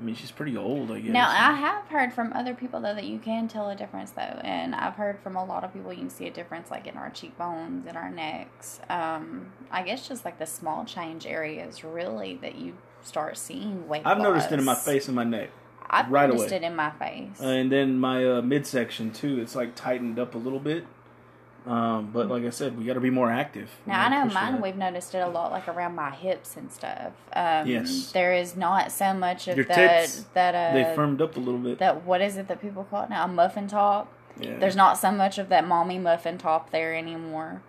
I 0.00 0.02
mean, 0.02 0.14
she's 0.14 0.30
pretty 0.30 0.56
old, 0.56 0.90
I 0.90 1.00
guess. 1.00 1.12
Now 1.12 1.28
I 1.28 1.52
have 1.52 1.84
heard 1.88 2.12
from 2.14 2.32
other 2.32 2.54
people 2.54 2.80
though 2.80 2.94
that 2.94 3.04
you 3.04 3.18
can 3.18 3.48
tell 3.48 3.68
a 3.68 3.76
difference 3.76 4.10
though, 4.12 4.22
and 4.42 4.74
I've 4.74 4.94
heard 4.94 5.18
from 5.20 5.36
a 5.36 5.44
lot 5.44 5.62
of 5.62 5.74
people 5.74 5.92
you 5.92 5.98
can 5.98 6.10
see 6.10 6.26
a 6.26 6.30
difference 6.30 6.70
like 6.70 6.86
in 6.86 6.96
our 6.96 7.10
cheekbones 7.10 7.86
in 7.86 7.96
our 7.96 8.10
necks. 8.10 8.80
Um, 8.88 9.52
I 9.70 9.82
guess 9.82 10.08
just 10.08 10.24
like 10.24 10.38
the 10.38 10.46
small 10.46 10.84
change 10.84 11.26
areas 11.26 11.84
really 11.84 12.38
that 12.40 12.54
you 12.54 12.74
start 13.02 13.36
seeing 13.36 13.88
weight. 13.88 14.02
I've 14.06 14.18
noticed 14.18 14.50
it 14.50 14.58
in 14.58 14.64
my 14.64 14.74
face 14.74 15.06
and 15.06 15.14
my 15.16 15.24
neck, 15.24 15.50
I've 15.88 16.10
right 16.10 16.28
noticed 16.30 16.48
away. 16.48 16.56
it 16.56 16.62
in 16.62 16.76
my 16.76 16.90
face. 16.92 17.38
and 17.40 17.70
then 17.70 17.98
my 17.98 18.24
uh, 18.24 18.42
midsection 18.42 19.10
too. 19.12 19.38
It's 19.40 19.54
like 19.54 19.74
tightened 19.74 20.18
up 20.18 20.34
a 20.34 20.38
little 20.38 20.60
bit. 20.60 20.86
Um, 21.66 22.10
but 22.12 22.28
like 22.28 22.44
I 22.44 22.50
said, 22.50 22.78
we 22.78 22.84
got 22.84 22.94
to 22.94 23.00
be 23.00 23.10
more 23.10 23.30
active. 23.30 23.68
Now 23.84 24.06
I 24.06 24.08
know 24.08 24.32
mine. 24.32 24.52
that. 24.54 24.62
We've 24.62 24.76
noticed 24.76 25.14
it 25.14 25.18
a 25.18 25.28
lot, 25.28 25.52
like 25.52 25.68
around 25.68 25.94
my 25.94 26.10
hips 26.10 26.56
and 26.56 26.72
stuff. 26.72 27.12
Um, 27.34 27.66
Yes. 27.66 28.12
there 28.12 28.32
is 28.32 28.56
not 28.56 28.90
so 28.92 29.12
much 29.12 29.46
of 29.46 29.56
Your 29.56 29.66
that 29.66 30.08
uh, 30.34 30.72
they 30.72 30.92
firmed 30.94 31.20
up 31.20 31.36
a 31.36 31.40
little 31.40 31.60
bit. 31.60 31.78
that 31.78 32.04
what 32.04 32.22
is 32.22 32.36
it 32.38 32.48
that 32.48 32.62
people 32.62 32.84
call 32.84 33.04
it 33.04 33.10
now? 33.10 33.24
A 33.24 33.28
muffin 33.28 33.68
top. 33.68 34.10
yeah. 34.40 34.58
There's 34.58 34.74
not 34.76 34.96
so 34.96 35.12
much 35.12 35.36
of 35.38 35.50
that 35.50 35.66
mommy 35.66 35.98
muffin 35.98 36.38
top 36.38 36.70
there 36.70 36.94
anymore. 36.94 37.60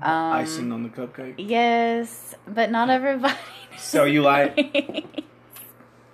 Um, 0.00 0.32
icing 0.32 0.72
on 0.72 0.82
the 0.84 0.88
cupcake. 0.88 1.34
Yes, 1.36 2.34
but 2.46 2.70
not 2.70 2.88
everybody. 2.88 3.34
Cellulite. 3.76 4.54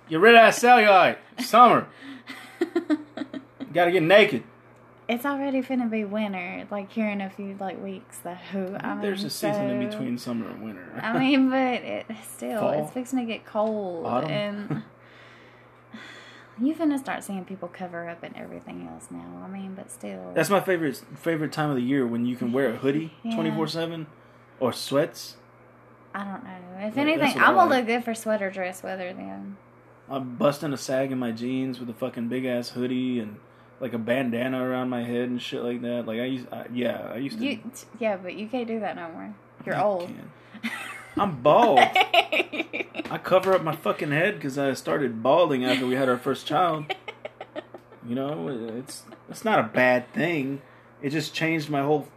Get 0.09 0.19
rid 0.19 0.35
of 0.35 0.41
that 0.41 0.53
cellulite. 0.53 1.17
Summer. 1.39 1.87
Got 3.73 3.85
to 3.85 3.91
get 3.91 4.03
naked. 4.03 4.43
It's 5.07 5.25
already 5.25 5.61
finna 5.61 5.89
be 5.89 6.03
winter, 6.03 6.65
like 6.71 6.91
here 6.91 7.09
in 7.09 7.21
a 7.21 7.29
few 7.29 7.55
like 7.59 7.81
weeks. 7.81 8.17
Though 8.19 8.37
I 8.53 8.93
mean, 8.93 9.01
There's 9.01 9.23
a 9.23 9.29
season 9.29 9.69
in 9.69 9.87
between 9.87 10.17
summer 10.17 10.49
and 10.49 10.63
winter. 10.63 10.99
I 11.01 11.17
mean, 11.19 11.49
but 11.51 11.57
it, 11.83 12.05
still, 12.27 12.59
Fall. 12.59 12.83
it's 12.83 12.91
fixing 12.91 13.19
to 13.19 13.25
get 13.25 13.45
cold, 13.45 14.05
Autumn. 14.07 14.31
and 14.31 14.83
you 16.67 16.73
finna 16.73 16.97
start 16.97 17.23
seeing 17.23 17.45
people 17.45 17.67
cover 17.67 18.09
up 18.09 18.23
and 18.23 18.35
everything 18.35 18.87
else 18.91 19.07
now. 19.11 19.43
I 19.43 19.47
mean, 19.47 19.75
but 19.75 19.91
still, 19.91 20.31
That's 20.33 20.49
my 20.49 20.59
favorite 20.61 20.99
favorite 21.15 21.51
time 21.51 21.69
of 21.69 21.75
the 21.75 21.83
year 21.83 22.07
when 22.07 22.25
you 22.25 22.35
can 22.35 22.51
wear 22.51 22.69
a 22.69 22.75
hoodie 22.77 23.13
twenty 23.33 23.51
four 23.51 23.67
seven, 23.67 24.07
or 24.59 24.73
sweats. 24.73 25.35
I 26.15 26.23
don't 26.23 26.43
know. 26.43 26.87
If 26.87 26.95
Yeah, 26.95 27.01
anything, 27.01 27.37
I 27.39 27.45
I'm 27.47 27.55
gonna 27.55 27.69
like. 27.69 27.79
look 27.79 27.87
good 27.87 28.03
for 28.05 28.15
sweater 28.15 28.49
dress 28.49 28.81
weather 28.81 29.13
then. 29.13 29.57
I'm 30.09 30.35
busting 30.35 30.71
a 30.71 30.77
sag 30.77 31.11
in 31.11 31.19
my 31.19 31.31
jeans 31.31 31.79
with 31.79 31.89
a 31.89 31.93
fucking 31.93 32.27
big 32.29 32.45
ass 32.45 32.69
hoodie 32.69 33.19
and 33.19 33.37
like 33.79 33.93
a 33.93 33.97
bandana 33.97 34.63
around 34.63 34.89
my 34.89 35.03
head 35.03 35.29
and 35.29 35.41
shit 35.41 35.63
like 35.63 35.81
that. 35.81 36.05
Like 36.05 36.19
I 36.19 36.25
used, 36.25 36.47
I, 36.51 36.65
yeah, 36.73 37.11
I 37.13 37.17
used 37.17 37.39
to. 37.39 37.45
You, 37.45 37.59
yeah, 37.99 38.17
but 38.17 38.35
you 38.35 38.47
can't 38.47 38.67
do 38.67 38.79
that 38.79 38.95
no 38.95 39.09
more. 39.09 39.33
You're 39.65 39.75
I 39.75 39.81
old. 39.83 40.07
can. 40.07 40.31
I'm 41.17 41.41
bald. 41.41 41.79
I 41.79 43.19
cover 43.23 43.53
up 43.53 43.63
my 43.63 43.75
fucking 43.75 44.11
head 44.11 44.35
because 44.35 44.57
I 44.57 44.73
started 44.73 45.23
balding 45.23 45.63
after 45.63 45.85
we 45.87 45.95
had 45.95 46.09
our 46.09 46.17
first 46.17 46.45
child. 46.45 46.93
You 48.07 48.13
know, 48.13 48.47
it's 48.77 49.01
it's 49.29 49.43
not 49.43 49.57
a 49.57 49.63
bad 49.63 50.13
thing. 50.13 50.61
It 51.01 51.09
just 51.09 51.33
changed 51.33 51.71
my 51.71 51.81
whole 51.81 52.07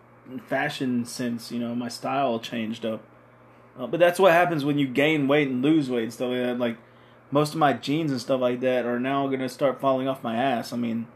fashion 0.46 1.06
sense. 1.06 1.50
You 1.50 1.60
know, 1.60 1.74
my 1.74 1.88
style 1.88 2.38
changed 2.40 2.84
up. 2.84 3.00
Uh, 3.78 3.86
but 3.86 3.98
that's 3.98 4.18
what 4.18 4.32
happens 4.32 4.66
when 4.66 4.78
you 4.78 4.86
gain 4.86 5.28
weight 5.28 5.48
and 5.48 5.62
lose 5.62 5.88
weight 5.88 6.02
and 6.02 6.12
stuff 6.12 6.28
like 6.28 6.40
that. 6.40 6.58
Like 6.58 6.76
most 7.30 7.54
of 7.54 7.58
my 7.58 7.72
jeans 7.72 8.10
and 8.10 8.20
stuff 8.20 8.38
like 8.40 8.60
that 8.60 8.84
are 8.84 9.00
now 9.00 9.26
gonna 9.28 9.48
start 9.48 9.80
falling 9.80 10.08
off 10.08 10.22
my 10.22 10.36
ass. 10.36 10.74
I 10.74 10.76
mean, 10.76 11.06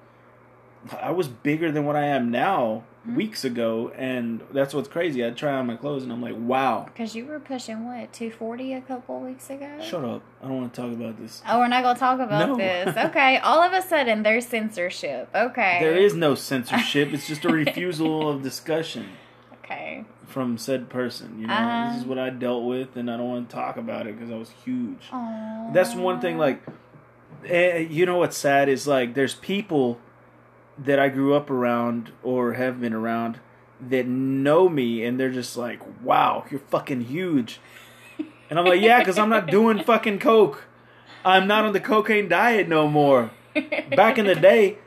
I 1.00 1.10
was 1.12 1.28
bigger 1.28 1.70
than 1.70 1.84
what 1.84 1.96
I 1.96 2.04
am 2.06 2.30
now 2.30 2.84
weeks 3.14 3.44
ago, 3.44 3.92
and 3.96 4.40
that's 4.52 4.72
what's 4.74 4.88
crazy. 4.88 5.24
I 5.26 5.30
try 5.30 5.52
on 5.54 5.66
my 5.66 5.76
clothes 5.76 6.02
and 6.04 6.12
I'm 6.12 6.22
like, 6.22 6.36
wow. 6.36 6.84
Because 6.86 7.14
you 7.16 7.24
were 7.26 7.38
pushing 7.40 7.84
what 7.86 8.12
240 8.12 8.72
a 8.74 8.80
couple 8.80 9.20
weeks 9.20 9.48
ago. 9.50 9.68
Shut 9.80 10.04
up. 10.04 10.22
I 10.42 10.46
don't 10.48 10.56
want 10.60 10.74
to 10.74 10.80
talk 10.80 10.92
about 10.92 11.20
this. 11.20 11.42
Oh, 11.48 11.58
we're 11.58 11.68
not 11.68 11.82
gonna 11.82 11.98
talk 11.98 12.20
about 12.20 12.48
No. 12.48 12.56
this. 12.56 12.96
Okay, 13.06 13.38
all 13.38 13.60
of 13.60 13.72
a 13.72 13.82
sudden 13.82 14.22
there's 14.22 14.46
censorship. 14.46 15.28
Okay. 15.34 15.78
There 15.80 15.96
is 15.96 16.14
no 16.14 16.34
censorship. 16.34 17.12
It's 17.12 17.26
just 17.28 17.44
a 17.44 17.48
refusal 17.52 18.28
of 18.28 18.42
discussion 18.42 19.06
Okay. 19.64 20.04
from 20.26 20.58
said 20.58 20.88
person. 20.88 21.38
You 21.40 21.46
know, 21.48 21.54
Uh-huh. 21.54 21.88
this 21.92 22.00
is 22.02 22.06
what 22.06 22.18
I 22.18 22.30
dealt 22.30 22.64
with, 22.64 22.96
and 22.96 23.10
I 23.10 23.16
don't 23.16 23.28
want 23.28 23.48
to 23.48 23.54
talk 23.54 23.76
about 23.76 24.06
it 24.06 24.16
because 24.16 24.32
I 24.32 24.36
was 24.36 24.50
huge. 24.64 25.08
Aww. 25.10 25.72
That's 25.72 25.94
one 25.94 26.20
thing. 26.20 26.38
Like, 26.38 26.62
eh, 27.46 27.78
you 27.78 28.06
know 28.06 28.18
what's 28.18 28.36
sad 28.36 28.68
is 28.68 28.86
like 28.86 29.14
there's 29.14 29.34
people 29.34 29.98
that 30.78 30.98
I 30.98 31.08
grew 31.08 31.34
up 31.34 31.50
around 31.50 32.12
or 32.22 32.54
have 32.54 32.80
been 32.80 32.92
around 32.92 33.38
that 33.80 34.06
know 34.06 34.68
me, 34.68 35.04
and 35.04 35.18
they're 35.18 35.30
just 35.30 35.56
like, 35.56 35.80
"Wow, 36.02 36.44
you're 36.50 36.60
fucking 36.60 37.02
huge," 37.02 37.60
and 38.48 38.58
I'm 38.58 38.64
like, 38.64 38.80
"Yeah, 38.80 39.00
because 39.00 39.18
I'm 39.18 39.28
not 39.28 39.46
doing 39.46 39.82
fucking 39.84 40.18
coke. 40.18 40.64
I'm 41.24 41.46
not 41.46 41.64
on 41.64 41.72
the 41.72 41.80
cocaine 41.80 42.28
diet 42.28 42.68
no 42.68 42.88
more." 42.88 43.30
Back 43.96 44.18
in 44.18 44.26
the 44.26 44.34
day, 44.34 44.78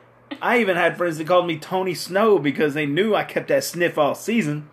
I 0.42 0.58
even 0.58 0.76
had 0.76 0.96
friends 0.96 1.18
that 1.18 1.26
called 1.26 1.46
me 1.46 1.58
Tony 1.58 1.94
Snow 1.94 2.38
because 2.38 2.74
they 2.74 2.86
knew 2.86 3.14
I 3.14 3.24
kept 3.24 3.48
that 3.48 3.64
sniff 3.64 3.96
all 3.98 4.14
season. 4.14 4.68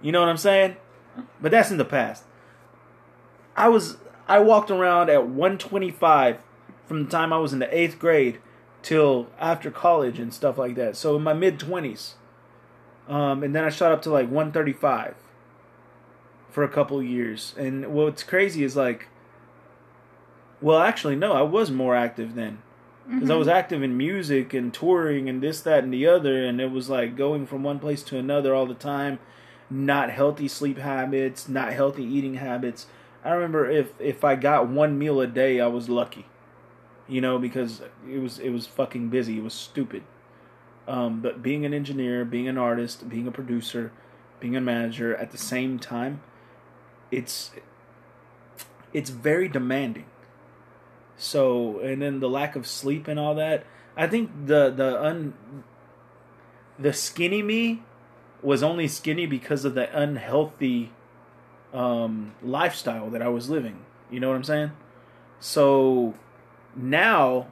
You 0.00 0.12
know 0.12 0.20
what 0.20 0.28
I'm 0.28 0.36
saying? 0.36 0.76
But 1.40 1.50
that's 1.50 1.70
in 1.70 1.76
the 1.76 1.84
past. 1.84 2.24
I 3.56 3.68
was 3.68 3.96
I 4.28 4.38
walked 4.38 4.70
around 4.70 5.10
at 5.10 5.26
125 5.26 6.38
from 6.86 7.04
the 7.04 7.10
time 7.10 7.32
I 7.32 7.38
was 7.38 7.52
in 7.52 7.58
the 7.58 7.76
eighth 7.76 7.98
grade 7.98 8.38
till 8.86 9.26
after 9.40 9.68
college 9.68 10.20
and 10.20 10.32
stuff 10.32 10.56
like 10.56 10.76
that. 10.76 10.96
So 10.96 11.16
in 11.16 11.22
my 11.24 11.32
mid 11.32 11.58
20s, 11.58 12.12
um, 13.08 13.42
and 13.42 13.52
then 13.52 13.64
I 13.64 13.68
shot 13.68 13.90
up 13.90 14.00
to 14.02 14.10
like 14.10 14.30
135 14.30 15.16
for 16.48 16.62
a 16.62 16.68
couple 16.68 17.02
years. 17.02 17.52
And 17.58 17.88
what's 17.88 18.22
crazy 18.22 18.62
is 18.62 18.76
like, 18.76 19.08
well, 20.60 20.78
actually, 20.78 21.16
no, 21.16 21.32
I 21.32 21.42
was 21.42 21.68
more 21.72 21.96
active 21.96 22.36
then 22.36 22.62
because 23.12 23.28
I 23.28 23.34
was 23.34 23.48
active 23.48 23.82
in 23.82 23.96
music 23.96 24.54
and 24.54 24.72
touring 24.72 25.28
and 25.28 25.42
this, 25.42 25.60
that, 25.62 25.82
and 25.82 25.92
the 25.92 26.06
other, 26.06 26.44
and 26.44 26.60
it 26.60 26.70
was 26.70 26.88
like 26.88 27.16
going 27.16 27.44
from 27.44 27.64
one 27.64 27.80
place 27.80 28.04
to 28.04 28.18
another 28.18 28.54
all 28.54 28.66
the 28.66 28.74
time. 28.74 29.18
Not 29.68 30.10
healthy 30.10 30.46
sleep 30.46 30.78
habits, 30.78 31.48
not 31.48 31.72
healthy 31.72 32.04
eating 32.04 32.34
habits. 32.34 32.86
I 33.24 33.30
remember 33.30 33.68
if 33.68 34.00
if 34.00 34.22
I 34.22 34.36
got 34.36 34.68
one 34.68 34.96
meal 34.96 35.20
a 35.20 35.26
day, 35.26 35.60
I 35.60 35.66
was 35.66 35.88
lucky, 35.88 36.26
you 37.08 37.20
know, 37.20 37.38
because 37.38 37.82
it 38.08 38.18
was 38.18 38.38
it 38.38 38.50
was 38.50 38.66
fucking 38.66 39.08
busy. 39.08 39.38
It 39.38 39.42
was 39.42 39.54
stupid. 39.54 40.02
Um, 40.88 41.20
but 41.20 41.42
being 41.42 41.64
an 41.64 41.74
engineer, 41.74 42.24
being 42.24 42.48
an 42.48 42.58
artist, 42.58 43.08
being 43.08 43.26
a 43.26 43.32
producer, 43.32 43.92
being 44.38 44.56
a 44.56 44.60
manager 44.60 45.16
at 45.16 45.32
the 45.32 45.38
same 45.38 45.78
time, 45.78 46.20
it's 47.10 47.50
it's 48.92 49.10
very 49.10 49.48
demanding. 49.48 50.06
So, 51.16 51.80
and 51.80 52.02
then 52.02 52.20
the 52.20 52.28
lack 52.28 52.56
of 52.56 52.66
sleep 52.66 53.08
and 53.08 53.18
all 53.18 53.34
that. 53.34 53.64
I 53.96 54.06
think 54.06 54.30
the 54.46 54.70
the 54.70 55.02
un 55.02 55.34
the 56.78 56.92
skinny 56.92 57.42
me 57.42 57.82
was 58.42 58.62
only 58.62 58.86
skinny 58.86 59.26
because 59.26 59.64
of 59.64 59.74
the 59.74 59.88
unhealthy 59.98 60.92
um, 61.72 62.34
lifestyle 62.42 63.10
that 63.10 63.22
I 63.22 63.28
was 63.28 63.48
living. 63.48 63.84
You 64.10 64.20
know 64.20 64.28
what 64.28 64.36
I'm 64.36 64.44
saying? 64.44 64.72
So 65.40 66.14
now 66.76 67.48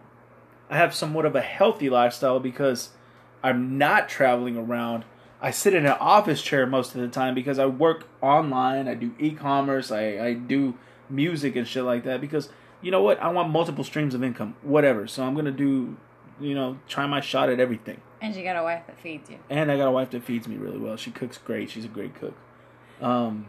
I 0.70 0.76
have 0.76 0.94
somewhat 0.94 1.24
of 1.24 1.34
a 1.34 1.40
healthy 1.40 1.90
lifestyle 1.90 2.40
because 2.40 2.90
I'm 3.42 3.78
not 3.78 4.08
traveling 4.08 4.56
around. 4.56 5.04
I 5.40 5.50
sit 5.50 5.74
in 5.74 5.84
an 5.84 5.96
office 6.00 6.40
chair 6.42 6.66
most 6.66 6.94
of 6.94 7.00
the 7.00 7.08
time 7.08 7.34
because 7.34 7.58
I 7.58 7.66
work 7.66 8.06
online. 8.22 8.88
I 8.88 8.94
do 8.94 9.14
e-commerce. 9.18 9.90
I, 9.92 10.18
I 10.18 10.32
do 10.34 10.74
music 11.10 11.54
and 11.54 11.68
shit 11.68 11.84
like 11.84 12.04
that 12.04 12.20
because 12.20 12.48
you 12.80 12.90
know 12.90 13.02
what? 13.02 13.20
I 13.20 13.28
want 13.28 13.50
multiple 13.50 13.84
streams 13.84 14.14
of 14.14 14.22
income, 14.22 14.56
whatever. 14.62 15.06
So 15.06 15.24
I'm 15.24 15.34
gonna 15.34 15.50
do, 15.50 15.96
you 16.40 16.54
know, 16.54 16.78
try 16.88 17.06
my 17.06 17.20
shot 17.20 17.50
at 17.50 17.60
everything. 17.60 18.00
And 18.20 18.34
you 18.34 18.42
got 18.42 18.56
a 18.56 18.62
wife 18.62 18.86
that 18.86 18.98
feeds 19.00 19.28
you. 19.28 19.38
And 19.50 19.70
I 19.70 19.76
got 19.76 19.88
a 19.88 19.90
wife 19.90 20.10
that 20.10 20.22
feeds 20.22 20.48
me 20.48 20.56
really 20.56 20.78
well. 20.78 20.96
She 20.96 21.10
cooks 21.10 21.38
great. 21.38 21.70
She's 21.70 21.84
a 21.84 21.88
great 21.88 22.14
cook. 22.14 22.34
Um, 23.00 23.46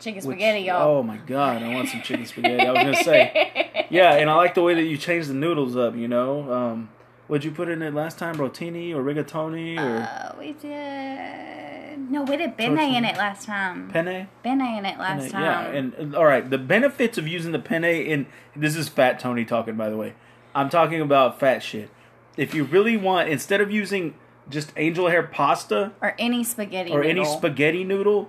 Chicken 0.00 0.16
which- 0.26 0.36
spaghetti, 0.38 0.60
y'all. 0.66 0.98
Oh 0.98 1.02
my 1.02 1.16
god, 1.18 1.62
I 1.62 1.74
want 1.74 1.88
some 1.88 2.02
chicken 2.02 2.26
spaghetti. 2.26 2.66
I 2.66 2.72
was 2.72 2.82
gonna 2.82 3.04
say, 3.04 3.86
yeah, 3.90 4.14
and 4.14 4.28
I 4.28 4.34
like 4.34 4.54
the 4.54 4.62
way 4.62 4.74
that 4.74 4.82
you 4.82 4.96
change 4.96 5.26
the 5.28 5.34
noodles 5.34 5.76
up. 5.76 5.96
You 5.96 6.08
know, 6.08 6.52
um, 6.52 6.88
what'd 7.28 7.44
you 7.44 7.50
put 7.52 7.68
in 7.68 7.80
it 7.82 7.94
last 7.94 8.18
time? 8.18 8.36
Rotini 8.36 8.92
or 8.94 9.02
rigatoni 9.02 9.78
or 9.78 10.02
Uh, 10.02 10.34
we 10.38 10.52
did. 10.52 12.10
No, 12.10 12.22
we 12.24 12.36
did 12.36 12.56
penne 12.58 12.78
in 12.78 13.04
it 13.04 13.16
last 13.16 13.46
time. 13.46 13.88
penne? 13.88 14.28
Penne 14.42 14.60
in 14.78 14.84
it 14.84 14.98
last 14.98 15.22
Penne, 15.22 15.30
time. 15.30 15.42
Yeah, 15.42 15.78
and, 15.78 15.94
and 15.94 16.14
all 16.16 16.24
right, 16.26 16.48
the 16.48 16.58
benefits 16.58 17.16
of 17.18 17.26
using 17.28 17.52
the 17.52 17.58
penne 17.58 17.84
in 17.84 18.26
this 18.54 18.76
is 18.76 18.88
Fat 18.88 19.18
Tony 19.20 19.44
talking, 19.44 19.76
by 19.76 19.88
the 19.88 19.96
way. 19.96 20.14
I'm 20.54 20.68
talking 20.68 21.00
about 21.00 21.40
fat 21.40 21.62
shit. 21.62 21.90
If 22.36 22.52
you 22.54 22.64
really 22.64 22.96
want, 22.96 23.28
instead 23.28 23.60
of 23.60 23.70
using 23.70 24.14
just 24.50 24.72
angel 24.76 25.08
hair 25.08 25.22
pasta 25.22 25.92
or 26.02 26.14
any 26.18 26.44
spaghetti. 26.44 26.90
or 26.92 27.02
any 27.02 27.24
spaghetti 27.24 27.84
noodle, 27.84 28.28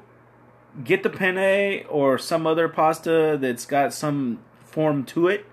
get 0.83 1.03
the 1.03 1.09
penne 1.09 1.85
or 1.89 2.17
some 2.17 2.45
other 2.45 2.67
pasta 2.67 3.38
that's 3.39 3.65
got 3.65 3.93
some 3.93 4.39
form 4.65 5.03
to 5.05 5.27
it 5.27 5.45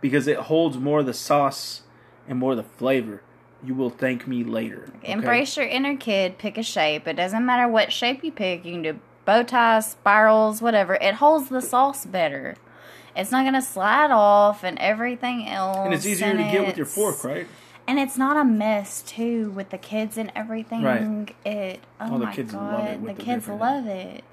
because 0.00 0.26
it 0.26 0.36
holds 0.36 0.76
more 0.76 1.00
of 1.00 1.06
the 1.06 1.14
sauce 1.14 1.82
and 2.28 2.38
more 2.38 2.52
of 2.52 2.58
the 2.58 2.62
flavor. 2.62 3.22
You 3.64 3.74
will 3.74 3.90
thank 3.90 4.26
me 4.26 4.44
later. 4.44 4.92
okay? 4.98 5.12
Embrace 5.12 5.56
your 5.56 5.66
inner 5.66 5.96
kid. 5.96 6.38
Pick 6.38 6.58
a 6.58 6.62
shape. 6.62 7.08
It 7.08 7.14
doesn't 7.14 7.44
matter 7.44 7.66
what 7.66 7.92
shape 7.92 8.22
you 8.22 8.30
pick. 8.30 8.64
You 8.64 8.72
can 8.72 8.82
do 8.82 9.00
bow 9.24 9.42
ties, 9.42 9.90
spirals, 9.90 10.60
whatever. 10.60 10.94
It 10.94 11.14
holds 11.14 11.48
the 11.48 11.60
sauce 11.62 12.04
better. 12.04 12.56
It's 13.16 13.32
not 13.32 13.44
gonna 13.44 13.62
slide 13.62 14.10
off 14.10 14.62
and 14.62 14.78
everything 14.78 15.48
else. 15.48 15.78
And 15.78 15.94
it's 15.94 16.04
easier 16.04 16.36
to 16.36 16.42
get 16.42 16.66
with 16.66 16.76
your 16.76 16.86
fork, 16.86 17.24
right? 17.24 17.46
And 17.88 17.98
it's 17.98 18.16
not 18.18 18.36
a 18.36 18.44
mess 18.44 19.02
too 19.02 19.50
with 19.50 19.70
the 19.70 19.78
kids 19.78 20.18
and 20.18 20.32
everything. 20.34 20.82
Right. 20.82 21.34
It 21.44 21.80
oh, 22.00 22.14
Oh, 22.14 22.18
the 22.18 22.24
my 22.26 22.34
kids 22.34 22.52
god, 22.52 22.72
love 22.72 22.84
it 22.88 23.00
the 23.06 23.14
the 23.14 23.22
kids 23.22 23.48
love 23.48 23.86
it. 23.86 24.24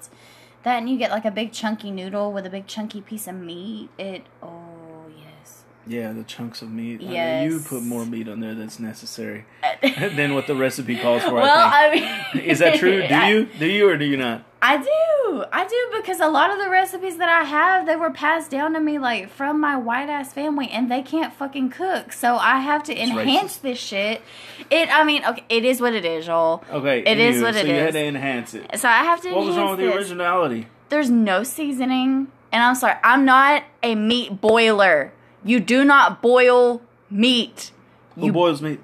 That 0.64 0.78
and 0.78 0.88
you 0.88 0.96
get 0.98 1.10
like 1.10 1.24
a 1.24 1.30
big 1.30 1.52
chunky 1.52 1.90
noodle 1.90 2.32
with 2.32 2.46
a 2.46 2.50
big 2.50 2.66
chunky 2.66 3.00
piece 3.00 3.28
of 3.28 3.34
meat. 3.36 3.90
It 3.98 4.24
oh 4.42 5.04
yes. 5.16 5.62
Yeah, 5.86 6.12
the 6.12 6.24
chunks 6.24 6.62
of 6.62 6.70
meat. 6.70 7.00
I 7.00 7.04
mean, 7.04 7.12
Yes. 7.12 7.52
you 7.52 7.60
put 7.60 7.82
more 7.82 8.04
meat 8.06 8.28
on 8.28 8.40
there 8.40 8.54
that's 8.54 8.80
necessary 8.80 9.44
uh, 9.62 9.73
than 10.16 10.34
what 10.34 10.46
the 10.46 10.54
recipe 10.54 10.96
calls 10.96 11.22
for. 11.22 11.34
well, 11.34 11.44
I 11.58 11.86
I 11.88 12.34
mean, 12.34 12.44
is 12.44 12.58
that 12.60 12.78
true? 12.78 13.06
Do 13.06 13.14
I- 13.14 13.28
you? 13.30 13.44
Do 13.58 13.66
you 13.66 13.88
or 13.88 13.96
do 13.96 14.04
you 14.04 14.16
not? 14.16 14.44
I 14.62 14.78
do. 14.78 15.44
I 15.52 15.66
do 15.66 15.98
because 16.00 16.20
a 16.20 16.28
lot 16.28 16.50
of 16.50 16.58
the 16.58 16.70
recipes 16.70 17.18
that 17.18 17.28
I 17.28 17.44
have, 17.44 17.84
they 17.84 17.96
were 17.96 18.10
passed 18.10 18.50
down 18.50 18.72
to 18.72 18.80
me 18.80 18.98
like 18.98 19.28
from 19.28 19.60
my 19.60 19.76
white 19.76 20.08
ass 20.08 20.32
family 20.32 20.70
and 20.70 20.90
they 20.90 21.02
can't 21.02 21.34
fucking 21.34 21.68
cook. 21.68 22.12
So 22.12 22.36
I 22.36 22.60
have 22.60 22.82
to 22.84 22.98
enhance 22.98 23.58
racist. 23.58 23.60
this 23.60 23.78
shit. 23.78 24.22
It 24.70 24.88
I 24.90 25.04
mean, 25.04 25.22
okay, 25.22 25.44
it 25.50 25.66
is 25.66 25.82
what 25.82 25.92
it 25.92 26.06
is, 26.06 26.26
y'all. 26.28 26.64
Okay, 26.70 27.00
It 27.00 27.18
is 27.18 27.36
anywho, 27.36 27.42
what 27.42 27.54
so 27.54 27.60
it 27.60 27.66
you 27.66 27.74
had 27.74 27.92
to 27.92 28.04
enhance 28.06 28.54
it. 28.54 28.78
So 28.78 28.88
I 28.88 29.02
have 29.04 29.20
to 29.22 29.32
What 29.34 29.44
was 29.44 29.56
wrong 29.56 29.70
with 29.76 29.80
the 29.80 29.94
originality? 29.94 30.66
There's 30.88 31.10
no 31.10 31.42
seasoning. 31.42 32.28
And 32.50 32.62
I'm 32.62 32.74
sorry, 32.76 32.94
I'm 33.04 33.26
not 33.26 33.64
a 33.82 33.94
meat 33.96 34.40
boiler. 34.40 35.12
You 35.44 35.60
do 35.60 35.84
not 35.84 36.22
boil 36.22 36.80
meat. 37.10 37.70
Who 38.14 38.26
You 38.26 38.32
boils 38.32 38.62
meat? 38.62 38.80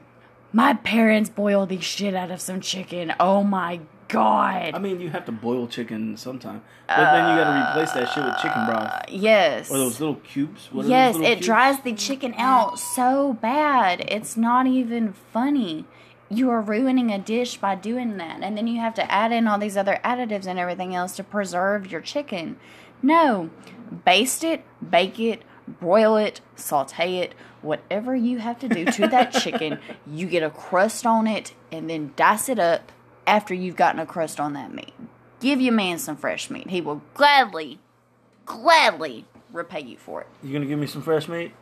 My 0.52 0.74
parents 0.74 1.30
boil 1.30 1.66
the 1.66 1.80
shit 1.80 2.14
out 2.14 2.30
of 2.30 2.40
some 2.40 2.60
chicken. 2.60 3.12
Oh 3.20 3.44
my 3.44 3.80
god. 4.08 4.72
I 4.74 4.78
mean, 4.78 5.00
you 5.00 5.10
have 5.10 5.24
to 5.26 5.32
boil 5.32 5.68
chicken 5.68 6.16
sometime, 6.16 6.62
but 6.88 7.12
then 7.12 7.30
you 7.30 7.44
got 7.44 7.54
to 7.54 7.70
replace 7.70 7.92
that 7.92 8.12
shit 8.12 8.24
with 8.24 8.36
chicken 8.38 8.66
broth 8.66 8.92
uh, 8.92 9.02
yes. 9.08 9.70
or 9.70 9.78
those 9.78 10.00
little 10.00 10.16
cubes. 10.16 10.68
What 10.72 10.86
Yes, 10.86 11.14
little 11.14 11.30
it 11.30 11.34
cubes? 11.36 11.46
dries 11.46 11.80
the 11.82 11.94
chicken 11.94 12.34
out 12.36 12.78
so 12.80 13.34
bad. 13.34 14.04
It's 14.08 14.36
not 14.36 14.66
even 14.66 15.12
funny. 15.12 15.84
You 16.28 16.50
are 16.50 16.60
ruining 16.60 17.12
a 17.12 17.18
dish 17.18 17.56
by 17.56 17.76
doing 17.76 18.16
that. 18.16 18.40
And 18.42 18.56
then 18.56 18.66
you 18.66 18.80
have 18.80 18.94
to 18.94 19.10
add 19.10 19.30
in 19.32 19.46
all 19.46 19.58
these 19.58 19.76
other 19.76 20.00
additives 20.04 20.46
and 20.46 20.58
everything 20.58 20.94
else 20.94 21.14
to 21.16 21.24
preserve 21.24 21.90
your 21.90 22.00
chicken. 22.00 22.56
No. 23.02 23.50
Baste 24.04 24.44
it, 24.44 24.64
bake 24.88 25.18
it, 25.18 25.42
broil 25.78 26.16
it, 26.16 26.40
saute 26.56 27.18
it, 27.18 27.34
whatever 27.62 28.14
you 28.16 28.38
have 28.38 28.58
to 28.60 28.68
do 28.68 28.84
to 28.86 29.08
that 29.08 29.32
chicken. 29.32 29.78
You 30.10 30.26
get 30.26 30.42
a 30.42 30.50
crust 30.50 31.06
on 31.06 31.26
it 31.26 31.54
and 31.70 31.88
then 31.88 32.12
dice 32.16 32.48
it 32.48 32.58
up 32.58 32.90
after 33.26 33.54
you've 33.54 33.76
gotten 33.76 34.00
a 34.00 34.06
crust 34.06 34.40
on 34.40 34.54
that 34.54 34.72
meat. 34.74 34.92
Give 35.40 35.60
your 35.60 35.72
man 35.74 35.98
some 35.98 36.16
fresh 36.16 36.50
meat. 36.50 36.68
He 36.70 36.80
will 36.80 37.00
gladly, 37.14 37.78
gladly 38.44 39.24
repay 39.52 39.80
you 39.82 39.96
for 39.96 40.22
it. 40.22 40.26
You 40.42 40.52
gonna 40.52 40.66
give 40.66 40.78
me 40.78 40.86
some 40.86 41.02
fresh 41.02 41.28
meat? 41.28 41.52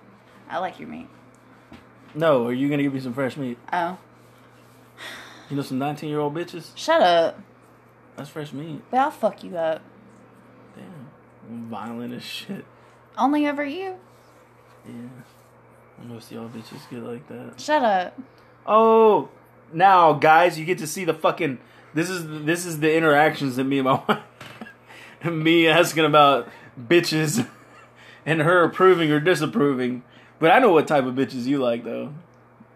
I 0.49 0.59
like 0.59 0.79
your 0.81 0.89
meat. 0.89 1.09
No, 2.15 2.47
are 2.47 2.53
you 2.53 2.69
gonna 2.71 2.83
give 2.83 2.95
me 2.95 3.01
some 3.01 3.13
fresh 3.15 3.37
meat? 3.37 3.59
Oh, 3.73 3.99
You 5.51 5.57
know, 5.57 5.63
some 5.63 5.79
nineteen-year-old 5.79 6.35
bitches. 6.35 6.71
shut 6.75 7.01
up. 7.03 7.39
That's 8.17 8.31
fresh 8.31 8.53
meat. 8.53 8.83
But 8.91 9.01
I'll 9.01 9.11
fuck 9.11 9.45
you 9.45 9.57
up. 9.57 9.83
Damn, 10.75 11.11
I'm 11.49 11.69
violent 11.69 12.15
as 12.15 12.23
shit. 12.25 12.65
Only 13.19 13.49
over 13.49 13.65
you. 13.65 13.97
Yeah, 14.87 14.95
most 16.07 16.31
of 16.31 16.37
y'all 16.37 16.49
bitches 16.49 16.89
get 16.89 17.03
like 17.03 17.27
that. 17.29 17.61
Shut 17.61 17.83
up. 17.83 18.19
Oh, 18.67 19.29
now 19.73 20.13
guys, 20.15 20.59
you 20.59 20.65
get 20.65 20.79
to 20.79 20.87
see 20.87 21.05
the 21.05 21.15
fucking. 21.15 21.59
This 21.95 22.09
is 22.09 22.45
this 22.45 22.65
is 22.65 22.81
the 22.81 22.95
interactions 22.95 23.57
that 23.57 23.65
me 23.65 23.79
and 23.79 23.87
my 23.87 24.01
wife, 24.09 25.33
me 25.33 25.67
asking 25.67 26.05
about 26.05 26.49
bitches, 26.81 27.47
and 28.27 28.41
her 28.41 28.63
approving 28.63 29.11
or 29.11 29.21
disapproving. 29.21 30.05
But 30.39 30.53
I 30.53 30.61
know 30.61 30.71
what 30.73 30.87
type 30.87 31.05
of 31.05 31.15
bitches 31.15 31.45
you 31.47 31.59
like, 31.59 31.83
though. 31.83 32.13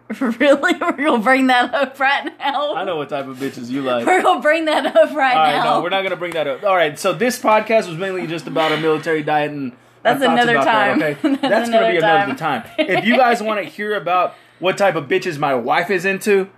really? 0.19 0.73
We're 0.73 0.91
gonna 0.91 1.23
bring 1.23 1.47
that 1.47 1.73
up 1.73 1.97
right 1.99 2.25
now. 2.37 2.75
I 2.75 2.83
know 2.83 2.97
what 2.97 3.07
type 3.09 3.27
of 3.27 3.37
bitches 3.37 3.69
you 3.69 3.81
like. 3.81 4.05
We're 4.05 4.21
gonna 4.21 4.41
bring 4.41 4.65
that 4.65 4.85
up 4.85 5.15
right 5.15 5.35
All 5.35 5.43
right, 5.43 5.57
now. 5.63 5.75
no, 5.75 5.81
we're 5.81 5.89
not 5.89 6.03
gonna 6.03 6.17
bring 6.17 6.33
that 6.33 6.47
up. 6.47 6.63
All 6.63 6.75
right, 6.75 6.99
so 6.99 7.13
this 7.13 7.39
podcast 7.39 7.87
was 7.87 7.97
mainly 7.97 8.27
just 8.27 8.45
about 8.45 8.73
a 8.73 8.77
military 8.77 9.23
diet 9.23 9.51
and 9.51 9.71
That's 10.03 10.21
another 10.21 10.53
that, 10.53 10.63
time. 10.65 11.01
okay, 11.01 11.13
That's 11.23 11.41
that's, 11.41 11.69
gonna 11.69 11.91
be 11.91 11.97
another 11.97 12.23
another 12.23 12.35
time. 12.37 12.63
If 12.77 13.05
you 13.05 13.17
guys 13.17 13.41
want 13.41 13.63
to 13.63 13.69
hear 13.69 13.95
about 13.95 14.35
what 14.59 14.77
type 14.77 14.95
of 14.95 15.05
bitches 15.05 15.37
my 15.37 15.55
wife 15.55 15.89
is 15.89 16.05
into, 16.05 16.49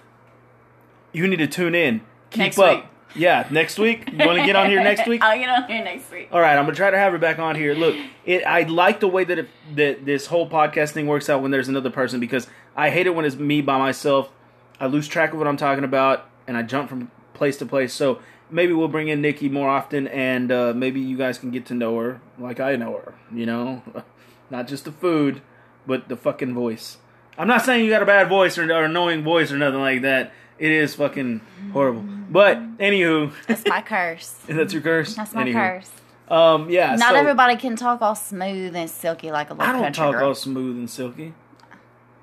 you 1.14 1.28
need 1.28 1.38
to 1.38 1.48
tune 1.48 1.76
in. 1.76 2.02
Keep 2.32 2.40
Next 2.40 2.60
up. 2.60 2.76
week. 2.76 2.86
Yeah, 3.16 3.48
next 3.50 3.80
week. 3.80 4.12
You 4.12 4.26
want 4.26 4.40
to 4.40 4.46
get 4.46 4.58
on 4.58 4.70
here 4.70 4.84
next 4.84 5.08
week? 5.08 5.22
I'll 5.24 5.38
get 5.38 5.50
on 5.50 5.70
here 5.70 5.84
next 5.84 6.12
week. 6.12 6.28
All 6.32 6.42
right, 6.42 6.58
I'm 6.58 6.66
gonna 6.66 6.76
try 6.76 6.92
to 6.92 6.98
have 6.98 7.14
her 7.14 7.18
back 7.18 7.40
on 7.40 7.56
here. 7.56 7.74
Look, 7.74 7.96
it, 8.26 8.44
I 8.44 8.64
like 8.64 9.00
the 9.00 9.08
way 9.08 9.24
that 9.24 9.40
it, 9.40 9.50
that 9.76 10.06
this 10.06 10.26
whole 10.26 10.50
podcast 10.50 10.92
thing 10.92 11.08
works 11.08 11.30
out 11.30 11.42
when 11.42 11.52
there's 11.52 11.70
another 11.70 11.90
person 11.90 12.20
because 12.20 12.48
I 12.76 12.90
hate 12.90 13.08
it 13.08 13.16
when 13.16 13.24
it's 13.24 13.38
me 13.38 13.62
by 13.62 13.78
myself. 13.78 14.32
I 14.80 14.88
lose 14.88 15.08
track 15.08 15.32
of 15.32 15.40
what 15.40 15.48
I'm 15.48 15.56
talking 15.56 15.86
about 15.86 16.30
and 16.48 16.58
I 16.58 16.64
jump 16.64 16.90
from 16.90 17.10
place 17.34 17.56
to 17.58 17.66
place. 17.66 17.94
So 17.94 18.20
maybe 18.50 18.74
we'll 18.74 18.88
bring 18.88 19.08
in 19.08 19.22
Nikki 19.22 19.50
more 19.50 19.70
often 19.70 20.08
and 20.08 20.52
uh, 20.52 20.74
maybe 20.76 21.00
you 21.00 21.18
guys 21.18 21.38
can 21.38 21.52
get 21.52 21.66
to 21.68 21.74
know 21.74 21.98
her 22.00 22.22
like 22.40 22.60
I 22.60 22.76
know 22.76 22.94
her. 22.94 23.16
You 23.34 23.46
know, 23.46 23.82
not 24.50 24.68
just 24.68 24.86
the 24.86 24.92
food, 24.92 25.42
but 25.88 26.08
the 26.10 26.16
fucking 26.16 26.54
voice. 26.54 26.98
I'm 27.38 27.48
not 27.48 27.64
saying 27.66 27.84
you 27.84 27.92
got 27.92 28.02
a 28.02 28.06
bad 28.06 28.30
voice 28.30 28.58
or, 28.58 28.72
or 28.72 28.86
annoying 28.86 29.24
voice 29.24 29.52
or 29.52 29.58
nothing 29.58 29.82
like 29.82 30.02
that. 30.04 30.32
It 30.58 30.72
is 30.72 30.96
fucking 30.96 31.42
horrible. 31.74 32.06
But 32.30 32.58
anywho, 32.78 33.34
That's 33.48 33.68
my 33.68 33.82
curse. 33.82 34.36
that's 34.48 34.72
your 34.74 34.82
curse. 34.82 35.16
That's 35.16 35.34
my 35.34 35.44
Anywho. 35.44 35.54
curse. 35.54 35.92
Um, 36.30 36.70
yeah. 36.70 36.96
Not 36.96 37.10
so- 37.12 37.16
everybody 37.16 37.56
can 37.58 37.76
talk 37.76 38.02
all 38.02 38.16
smooth 38.16 38.76
and 38.76 38.90
silky 38.90 39.32
like 39.32 39.50
a 39.50 39.54
little 39.54 39.68
I 39.76 39.78
don't 39.80 39.94
talk 39.94 40.14
girl. 40.16 40.30
all 40.30 40.36
smooth 40.36 40.78
and 40.78 40.90
silky. 40.90 41.34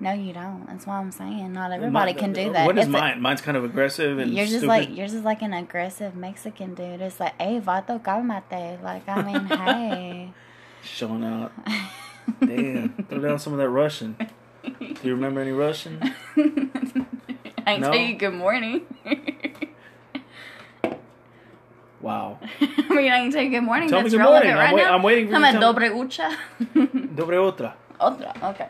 No, 0.03 0.13
you 0.13 0.33
don't. 0.33 0.67
That's 0.67 0.85
why 0.85 0.99
I'm 0.99 1.13
saying 1.13 1.53
not 1.53 1.71
everybody 1.71 2.13
Mine- 2.13 2.19
can 2.21 2.33
do 2.33 2.53
that. 2.53 2.67
What 2.67 2.77
is 2.77 2.87
It's 2.87 2.95
a- 2.95 2.99
mine? 2.99 3.21
Mine's 3.23 3.41
kind 3.41 3.57
of 3.57 3.65
aggressive 3.65 4.19
and 4.19 4.33
Yours 4.35 4.51
is 4.51 4.59
stupid. 4.63 4.69
like 4.69 4.97
yours 4.97 5.15
is 5.15 5.23
like 5.23 5.43
an 5.43 5.53
aggressive 5.53 6.17
Mexican 6.17 6.75
dude. 6.75 7.01
It's 7.01 7.21
like, 7.21 7.41
hey, 7.41 7.61
vato, 7.61 8.03
cálmate. 8.03 8.83
Like, 8.83 9.09
I 9.09 9.23
mean, 9.23 9.47
hey. 9.47 10.33
showing 10.83 11.23
out. 11.25 11.53
Damn, 12.41 12.91
throw 13.09 13.21
down 13.21 13.39
some 13.39 13.53
of 13.53 13.61
that 13.61 13.69
Russian. 13.71 14.17
Do 14.79 14.97
you 15.05 15.15
remember 15.15 15.41
any 15.41 15.53
Russian? 15.53 16.01
I 17.67 17.77
No. 17.79 17.93
tell 17.93 17.97
you 17.97 18.15
good 18.17 18.35
morning. 18.35 18.83
Wow. 22.01 22.39
I 22.61 22.67
mean, 22.91 23.13
I 23.13 23.19
can 23.23 23.31
tell 23.31 23.43
you 23.43 23.51
good 23.51 23.61
morning. 23.63 23.89
Tell 23.89 23.99
me 24.01 24.05
That's 24.05 24.15
good 24.15 24.19
relevant 24.19 24.45
morning. 24.47 24.59
right 24.59 24.69
I'm 24.71 24.75
wait- 24.75 24.83
now. 24.85 24.95
I'm 24.97 25.03
waiting 25.05 25.29
for 25.29 25.35
I'm 25.37 25.43
you 25.43 25.49
a 25.49 25.53
to 25.53 25.59
tell 25.61 25.75
dobre 25.75 25.91
ucha. 25.95 26.37
Dobre 27.15 27.39
otra. 27.39 27.75
Otra. 28.01 28.51
Okay. 28.51 28.69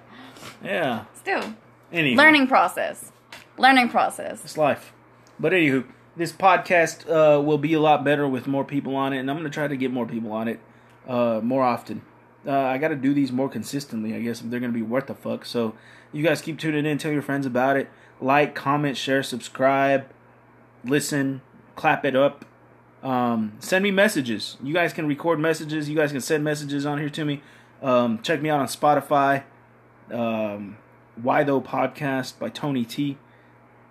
Yeah. 0.63 1.05
Still, 1.15 1.55
Anyway, 1.93 2.17
learning 2.17 2.47
process. 2.47 3.13
Learning 3.59 3.89
process. 3.89 4.45
It's 4.45 4.57
life. 4.57 4.93
But 5.39 5.53
anywho, 5.53 5.85
this 6.17 6.33
podcast 6.33 7.09
uh, 7.09 7.41
will 7.41 7.59
be 7.59 7.75
a 7.75 7.81
lot 7.81 8.05
better 8.05 8.27
with 8.29 8.47
more 8.47 8.65
people 8.65 8.97
on 8.97 9.13
it, 9.13 9.19
and 9.19 9.31
I'm 9.31 9.37
going 9.37 9.51
to 9.51 9.55
try 9.55 9.69
to 9.69 9.77
get 9.77 9.91
more 9.91 10.07
people 10.07 10.33
on 10.33 10.49
it 10.49 10.61
uh, 11.07 11.41
more 11.43 11.63
often. 11.63 12.03
Uh, 12.47 12.53
I 12.53 12.79
got 12.79 12.89
to 12.89 12.97
do 12.97 13.15
these 13.15 13.31
more 13.31 13.49
consistently, 13.49 14.15
I 14.15 14.21
guess, 14.21 14.41
if 14.41 14.51
they're 14.51 14.61
going 14.61 14.73
to 14.73 14.77
be 14.79 14.83
worth 14.83 15.07
the 15.07 15.15
fuck. 15.15 15.45
So 15.45 15.75
you 16.13 16.23
guys 16.23 16.41
keep 16.41 16.59
tuning 16.59 16.87
in, 16.87 16.99
tell 16.99 17.13
your 17.13 17.23
friends 17.23 17.47
about 17.47 17.77
it. 17.77 17.89
Like, 18.21 18.55
comment, 18.55 18.97
share, 18.97 19.23
subscribe, 19.23 20.07
listen, 20.85 21.43
clap 21.77 22.05
it 22.05 22.17
up. 22.17 22.45
Um, 23.03 23.55
send 23.59 23.83
me 23.83 23.91
messages. 23.91 24.57
You 24.63 24.73
guys 24.73 24.93
can 24.93 25.07
record 25.07 25.41
messages. 25.41 25.89
You 25.89 25.97
guys 25.97 26.13
can 26.13 26.21
send 26.21 26.45
messages 26.45 26.87
on 26.87 26.99
here 26.99 27.11
to 27.11 27.25
me. 27.25 27.43
Um, 27.83 28.23
check 28.23 28.41
me 28.41 28.49
out 28.49 28.61
on 28.61 28.67
Spotify. 28.67 29.43
Um, 30.13 30.77
Why 31.17 31.45
Though 31.45 31.61
Podcast 31.61 32.39
by 32.39 32.49
Tony 32.49 32.85
T. 32.85 33.19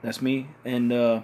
That's 0.01 0.21
me. 0.21 0.47
And, 0.65 0.91
uh, 0.91 1.21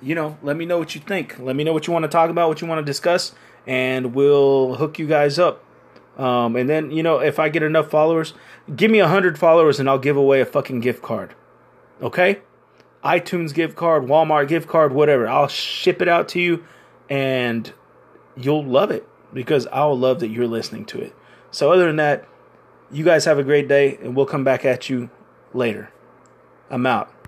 you 0.00 0.14
know, 0.14 0.38
let 0.42 0.56
me 0.56 0.66
know 0.66 0.78
what 0.78 0.94
you 0.94 1.00
think. 1.00 1.38
Let 1.38 1.56
me 1.56 1.64
know 1.64 1.72
what 1.72 1.86
you 1.86 1.92
want 1.92 2.04
to 2.04 2.08
talk 2.08 2.30
about, 2.30 2.48
what 2.48 2.60
you 2.60 2.66
want 2.66 2.80
to 2.80 2.84
discuss, 2.84 3.34
and 3.66 4.14
we'll 4.14 4.76
hook 4.76 4.98
you 4.98 5.06
guys 5.06 5.38
up. 5.38 5.64
Um, 6.18 6.56
and 6.56 6.68
then, 6.68 6.90
you 6.90 7.02
know, 7.02 7.18
if 7.18 7.38
I 7.38 7.48
get 7.48 7.62
enough 7.62 7.90
followers, 7.90 8.34
give 8.74 8.90
me 8.90 8.98
a 8.98 9.04
100 9.04 9.38
followers 9.38 9.80
and 9.80 9.88
I'll 9.88 9.98
give 9.98 10.16
away 10.16 10.40
a 10.40 10.46
fucking 10.46 10.80
gift 10.80 11.02
card. 11.02 11.34
Okay? 12.02 12.40
iTunes 13.04 13.52
gift 13.52 13.76
card, 13.76 14.04
Walmart 14.04 14.48
gift 14.48 14.68
card, 14.68 14.92
whatever. 14.92 15.26
I'll 15.26 15.48
ship 15.48 16.00
it 16.00 16.08
out 16.08 16.28
to 16.30 16.40
you 16.40 16.64
and 17.10 17.72
you'll 18.36 18.64
love 18.64 18.90
it 18.90 19.08
because 19.32 19.66
I'll 19.72 19.98
love 19.98 20.20
that 20.20 20.28
you're 20.28 20.46
listening 20.46 20.84
to 20.86 21.00
it. 21.00 21.14
So, 21.50 21.72
other 21.72 21.86
than 21.86 21.96
that, 21.96 22.26
you 22.92 23.04
guys 23.04 23.24
have 23.24 23.38
a 23.38 23.42
great 23.42 23.68
day 23.68 23.98
and 24.02 24.14
we'll 24.14 24.26
come 24.26 24.44
back 24.44 24.64
at 24.64 24.88
you 24.88 25.10
later. 25.52 25.90
I'm 26.70 26.86
out. 26.86 27.12